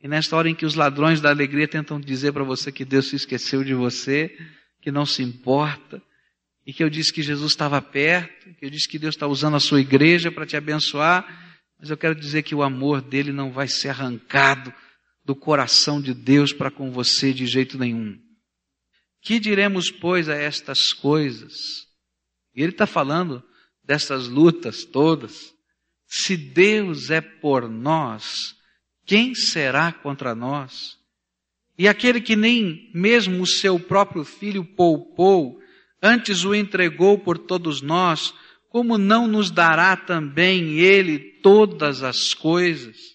e 0.02 0.08
nesta 0.08 0.36
hora 0.36 0.50
em 0.50 0.54
que 0.54 0.66
os 0.66 0.74
ladrões 0.74 1.20
da 1.20 1.30
alegria 1.30 1.68
tentam 1.68 2.00
dizer 2.00 2.32
para 2.32 2.42
você 2.42 2.72
que 2.72 2.84
Deus 2.84 3.08
se 3.08 3.16
esqueceu 3.16 3.62
de 3.62 3.72
você, 3.72 4.36
que 4.80 4.90
não 4.90 5.06
se 5.06 5.22
importa, 5.22 6.02
e 6.66 6.72
que 6.72 6.82
eu 6.82 6.90
disse 6.90 7.12
que 7.12 7.22
Jesus 7.22 7.52
estava 7.52 7.80
perto, 7.80 8.52
que 8.54 8.66
eu 8.66 8.70
disse 8.70 8.88
que 8.88 8.98
Deus 8.98 9.14
está 9.14 9.26
usando 9.26 9.56
a 9.56 9.60
sua 9.60 9.80
igreja 9.80 10.32
para 10.32 10.44
te 10.44 10.56
abençoar, 10.56 11.24
mas 11.78 11.88
eu 11.88 11.96
quero 11.96 12.14
dizer 12.14 12.42
que 12.42 12.54
o 12.54 12.62
amor 12.62 13.00
dele 13.00 13.32
não 13.32 13.52
vai 13.52 13.68
ser 13.68 13.90
arrancado 13.90 14.74
do 15.24 15.34
coração 15.34 16.00
de 16.00 16.12
Deus 16.12 16.52
para 16.52 16.70
com 16.70 16.90
você 16.90 17.32
de 17.32 17.46
jeito 17.46 17.78
nenhum. 17.78 18.18
Que 19.22 19.40
diremos, 19.40 19.90
pois, 19.90 20.28
a 20.28 20.34
estas 20.34 20.92
coisas? 20.92 21.54
E 22.54 22.62
ele 22.62 22.72
está 22.72 22.86
falando 22.86 23.42
dessas 23.82 24.28
lutas 24.28 24.84
todas. 24.84 25.54
Se 26.06 26.36
Deus 26.36 27.10
é 27.10 27.20
por 27.20 27.68
nós, 27.68 28.54
quem 29.06 29.34
será 29.34 29.92
contra 29.92 30.34
nós? 30.34 30.98
E 31.76 31.88
aquele 31.88 32.20
que 32.20 32.36
nem 32.36 32.90
mesmo 32.94 33.42
o 33.42 33.46
seu 33.46 33.80
próprio 33.80 34.24
filho 34.24 34.64
poupou, 34.64 35.58
antes 36.02 36.44
o 36.44 36.54
entregou 36.54 37.18
por 37.18 37.38
todos 37.38 37.80
nós, 37.80 38.34
como 38.68 38.98
não 38.98 39.26
nos 39.26 39.50
dará 39.50 39.96
também 39.96 40.78
ele 40.78 41.18
todas 41.40 42.02
as 42.02 42.34
coisas? 42.34 43.13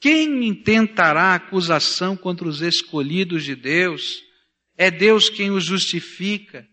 Quem 0.00 0.46
intentará 0.46 1.34
acusação 1.34 2.16
contra 2.16 2.46
os 2.46 2.60
escolhidos 2.60 3.44
de 3.44 3.54
Deus? 3.54 4.22
É 4.76 4.90
Deus 4.90 5.28
quem 5.28 5.50
os 5.50 5.64
justifica. 5.64 6.66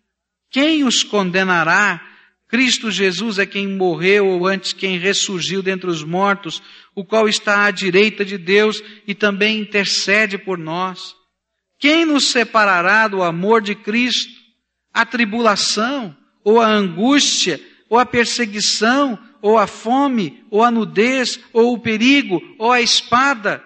Quem 0.51 0.83
os 0.83 1.03
condenará? 1.03 2.09
Cristo 2.47 2.91
Jesus 2.91 3.39
é 3.39 3.45
quem 3.45 3.67
morreu, 3.67 4.27
ou 4.27 4.45
antes 4.45 4.73
quem 4.73 4.99
ressurgiu 4.99 5.63
dentre 5.63 5.89
os 5.89 6.03
mortos, 6.03 6.62
o 6.93 7.03
qual 7.03 7.27
está 7.27 7.65
à 7.65 7.71
direita 7.71 8.23
de 8.23 8.38
Deus 8.38 8.83
e 9.07 9.15
também 9.15 9.59
intercede 9.59 10.38
por 10.38 10.57
nós. 10.57 11.15
Quem 11.79 12.05
nos 12.05 12.27
separará 12.27 13.07
do 13.07 13.23
amor 13.23 13.62
de 13.62 13.73
Cristo? 13.73 14.31
A 14.93 15.03
tribulação, 15.05 16.15
ou 16.43 16.62
a 16.62 16.67
angústia, 16.67 17.59
ou 17.89 17.97
a 17.97 18.05
perseguição, 18.05 19.17
ou 19.43 19.58
a 19.58 19.67
fome, 19.67 20.41
ou 20.49 20.63
a 20.63 20.71
nudez, 20.71 21.38
ou 21.51 21.73
o 21.73 21.77
perigo, 21.77 22.41
ou 22.58 22.71
a 22.71 22.82
espada, 22.82 23.62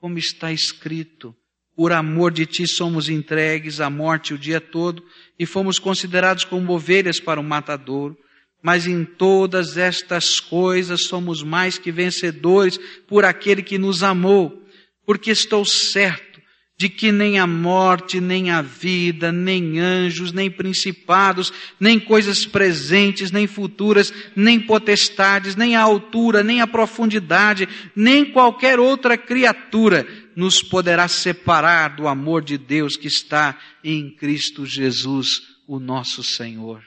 como 0.00 0.18
está 0.18 0.52
escrito. 0.52 1.32
Por 1.76 1.92
amor 1.92 2.32
de 2.32 2.44
ti 2.44 2.66
somos 2.66 3.08
entregues 3.08 3.80
à 3.80 3.88
morte 3.88 4.34
o 4.34 4.38
dia 4.38 4.60
todo 4.60 5.00
e 5.38 5.46
fomos 5.46 5.78
considerados 5.78 6.44
como 6.44 6.72
ovelhas 6.72 7.20
para 7.20 7.38
o 7.38 7.44
matadouro. 7.44 8.18
Mas 8.60 8.88
em 8.88 9.04
todas 9.04 9.76
estas 9.76 10.40
coisas 10.40 11.04
somos 11.04 11.40
mais 11.40 11.78
que 11.78 11.92
vencedores 11.92 12.76
por 13.06 13.24
aquele 13.24 13.62
que 13.62 13.78
nos 13.78 14.02
amou, 14.02 14.66
porque 15.06 15.30
estou 15.30 15.64
certo 15.64 16.31
de 16.76 16.88
que 16.88 17.12
nem 17.12 17.38
a 17.38 17.46
morte, 17.46 18.20
nem 18.20 18.50
a 18.50 18.60
vida, 18.60 19.30
nem 19.30 19.78
anjos, 19.78 20.32
nem 20.32 20.50
principados, 20.50 21.52
nem 21.78 22.00
coisas 22.00 22.44
presentes, 22.44 23.30
nem 23.30 23.46
futuras, 23.46 24.12
nem 24.34 24.58
potestades, 24.58 25.54
nem 25.54 25.76
a 25.76 25.82
altura, 25.82 26.42
nem 26.42 26.60
a 26.60 26.66
profundidade, 26.66 27.68
nem 27.94 28.24
qualquer 28.24 28.80
outra 28.80 29.16
criatura 29.16 30.06
nos 30.34 30.62
poderá 30.62 31.06
separar 31.06 31.94
do 31.94 32.08
amor 32.08 32.42
de 32.42 32.58
Deus 32.58 32.96
que 32.96 33.06
está 33.06 33.56
em 33.84 34.10
Cristo 34.10 34.66
Jesus, 34.66 35.40
o 35.68 35.78
nosso 35.78 36.24
Senhor. 36.24 36.82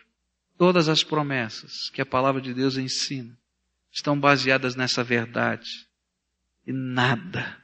Todas 0.58 0.90
as 0.90 1.04
promessas 1.04 1.90
que 1.94 2.02
a 2.02 2.06
palavra 2.06 2.42
de 2.42 2.54
Deus 2.54 2.78
ensina 2.78 3.38
estão 3.94 4.20
baseadas 4.20 4.76
nessa 4.76 5.04
verdade. 5.04 5.70
E 6.68 6.74
nada, 6.74 7.58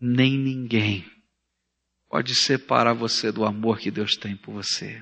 nem 0.00 0.38
ninguém 0.38 1.04
pode 2.10 2.34
separar 2.34 2.92
você 2.92 3.30
do 3.30 3.44
amor 3.44 3.78
que 3.78 3.90
Deus 3.90 4.16
tem 4.16 4.36
por 4.36 4.52
você. 4.52 5.00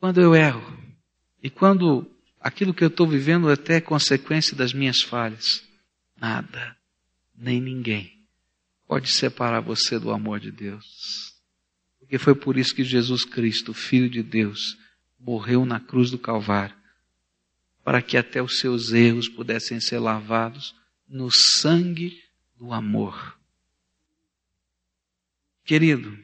Quando 0.00 0.20
eu 0.20 0.34
erro, 0.34 0.76
e 1.42 1.50
quando 1.50 2.10
aquilo 2.40 2.72
que 2.72 2.82
eu 2.82 2.88
estou 2.88 3.06
vivendo 3.06 3.50
é 3.50 3.52
até 3.52 3.80
consequência 3.80 4.56
das 4.56 4.72
minhas 4.72 5.02
falhas, 5.02 5.62
nada, 6.16 6.76
nem 7.36 7.60
ninguém 7.60 8.18
pode 8.88 9.12
separar 9.12 9.60
você 9.60 9.98
do 9.98 10.10
amor 10.10 10.40
de 10.40 10.50
Deus. 10.50 11.34
Porque 12.00 12.16
foi 12.16 12.34
por 12.34 12.56
isso 12.56 12.74
que 12.74 12.82
Jesus 12.82 13.22
Cristo, 13.22 13.74
Filho 13.74 14.08
de 14.08 14.22
Deus, 14.22 14.78
morreu 15.20 15.66
na 15.66 15.78
cruz 15.78 16.10
do 16.10 16.18
Calvário, 16.18 16.74
para 17.84 18.00
que 18.00 18.16
até 18.16 18.42
os 18.42 18.58
seus 18.58 18.92
erros 18.92 19.28
pudessem 19.28 19.78
ser 19.78 19.98
lavados 19.98 20.74
no 21.06 21.30
sangue 21.30 22.18
do 22.56 22.72
amor. 22.72 23.37
Querido, 25.68 26.18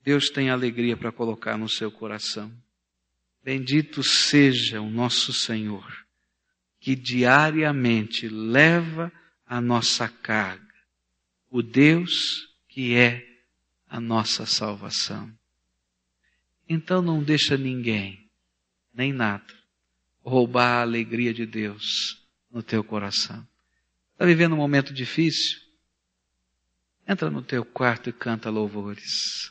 Deus 0.00 0.30
tem 0.30 0.48
alegria 0.48 0.96
para 0.96 1.10
colocar 1.10 1.58
no 1.58 1.68
seu 1.68 1.90
coração. 1.90 2.52
Bendito 3.42 4.00
seja 4.00 4.80
o 4.80 4.88
nosso 4.88 5.32
Senhor, 5.32 6.06
que 6.78 6.94
diariamente 6.94 8.28
leva 8.28 9.12
a 9.44 9.60
nossa 9.60 10.08
carga, 10.08 10.72
o 11.50 11.64
Deus 11.64 12.48
que 12.68 12.94
é 12.94 13.26
a 13.88 13.98
nossa 13.98 14.46
salvação. 14.46 15.36
Então 16.68 17.02
não 17.02 17.20
deixa 17.20 17.56
ninguém, 17.56 18.30
nem 18.94 19.12
nada, 19.12 19.52
roubar 20.22 20.78
a 20.78 20.82
alegria 20.82 21.34
de 21.34 21.44
Deus 21.44 22.24
no 22.48 22.62
teu 22.62 22.84
coração. 22.84 23.44
Está 24.12 24.24
vivendo 24.24 24.52
um 24.52 24.58
momento 24.58 24.94
difícil? 24.94 25.69
Entra 27.06 27.30
no 27.30 27.42
teu 27.42 27.64
quarto 27.64 28.08
e 28.08 28.12
canta 28.12 28.50
louvores. 28.50 29.50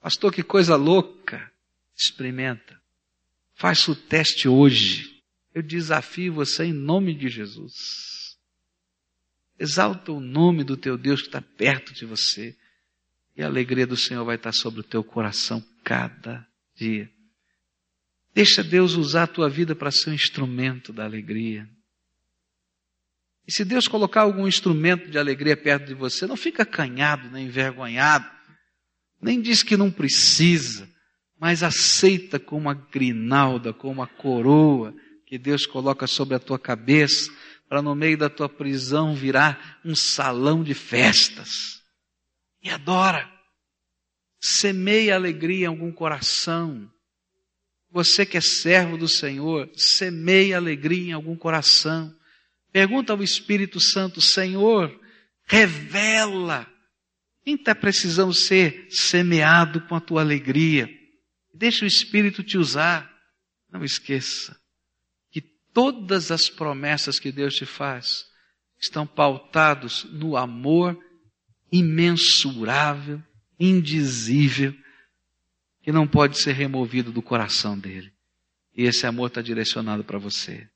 Pastor, 0.00 0.32
que 0.32 0.42
coisa 0.42 0.74
louca! 0.76 1.50
Experimenta. 1.96 2.80
Faz 3.54 3.86
o 3.86 3.94
teste 3.94 4.48
hoje. 4.48 5.22
Eu 5.54 5.62
desafio 5.62 6.32
você 6.32 6.64
em 6.64 6.72
nome 6.72 7.14
de 7.14 7.28
Jesus. 7.28 8.36
Exalta 9.58 10.10
o 10.10 10.18
nome 10.18 10.64
do 10.64 10.76
teu 10.76 10.98
Deus 10.98 11.20
que 11.20 11.28
está 11.28 11.40
perto 11.40 11.94
de 11.94 12.04
você. 12.04 12.56
E 13.36 13.42
a 13.42 13.46
alegria 13.46 13.86
do 13.86 13.96
Senhor 13.96 14.24
vai 14.24 14.36
estar 14.36 14.52
sobre 14.52 14.80
o 14.80 14.84
teu 14.84 15.04
coração 15.04 15.62
cada 15.84 16.46
dia. 16.74 17.10
Deixa 18.34 18.64
Deus 18.64 18.94
usar 18.94 19.24
a 19.24 19.28
tua 19.28 19.48
vida 19.48 19.74
para 19.76 19.90
ser 19.90 20.10
um 20.10 20.14
instrumento 20.14 20.92
da 20.92 21.04
alegria. 21.04 21.68
E 23.52 23.54
se 23.54 23.66
Deus 23.66 23.86
colocar 23.86 24.22
algum 24.22 24.48
instrumento 24.48 25.10
de 25.10 25.18
alegria 25.18 25.54
perto 25.54 25.84
de 25.84 25.92
você, 25.92 26.26
não 26.26 26.38
fica 26.38 26.62
acanhado 26.62 27.30
nem 27.30 27.48
envergonhado, 27.48 28.26
nem 29.20 29.42
diz 29.42 29.62
que 29.62 29.76
não 29.76 29.90
precisa, 29.90 30.88
mas 31.38 31.62
aceita 31.62 32.38
como 32.38 32.70
a 32.70 32.72
grinalda, 32.72 33.70
como 33.74 34.02
a 34.02 34.06
coroa 34.06 34.94
que 35.26 35.36
Deus 35.36 35.66
coloca 35.66 36.06
sobre 36.06 36.34
a 36.34 36.38
tua 36.38 36.58
cabeça, 36.58 37.30
para 37.68 37.82
no 37.82 37.94
meio 37.94 38.16
da 38.16 38.30
tua 38.30 38.48
prisão 38.48 39.14
virar 39.14 39.80
um 39.84 39.94
salão 39.94 40.64
de 40.64 40.72
festas. 40.72 41.82
E 42.62 42.70
adora. 42.70 43.30
Semeia 44.40 45.14
alegria 45.14 45.66
em 45.66 45.68
algum 45.68 45.92
coração. 45.92 46.90
Você 47.90 48.24
que 48.24 48.38
é 48.38 48.40
servo 48.40 48.96
do 48.96 49.08
Senhor, 49.08 49.70
semeia 49.76 50.56
alegria 50.56 51.10
em 51.10 51.12
algum 51.12 51.36
coração. 51.36 52.14
Pergunta 52.72 53.12
ao 53.12 53.22
Espírito 53.22 53.78
Santo, 53.78 54.20
Senhor, 54.20 54.98
revela 55.44 56.66
quem 57.44 57.54
está 57.54 57.74
precisando 57.74 58.32
ser 58.32 58.86
semeado 58.88 59.80
com 59.82 59.94
a 59.94 60.00
tua 60.00 60.22
alegria. 60.22 60.88
Deixa 61.52 61.84
o 61.84 61.88
Espírito 61.88 62.42
te 62.42 62.56
usar. 62.56 63.12
Não 63.70 63.84
esqueça 63.84 64.58
que 65.30 65.40
todas 65.40 66.30
as 66.30 66.48
promessas 66.48 67.18
que 67.18 67.30
Deus 67.30 67.54
te 67.54 67.66
faz 67.66 68.24
estão 68.80 69.06
pautados 69.06 70.04
no 70.04 70.36
amor 70.36 70.98
imensurável, 71.70 73.22
indizível, 73.58 74.74
que 75.82 75.92
não 75.92 76.06
pode 76.06 76.38
ser 76.38 76.52
removido 76.52 77.12
do 77.12 77.22
coração 77.22 77.78
dele. 77.78 78.12
E 78.74 78.84
esse 78.84 79.06
amor 79.06 79.28
está 79.28 79.42
direcionado 79.42 80.04
para 80.04 80.18
você. 80.18 80.68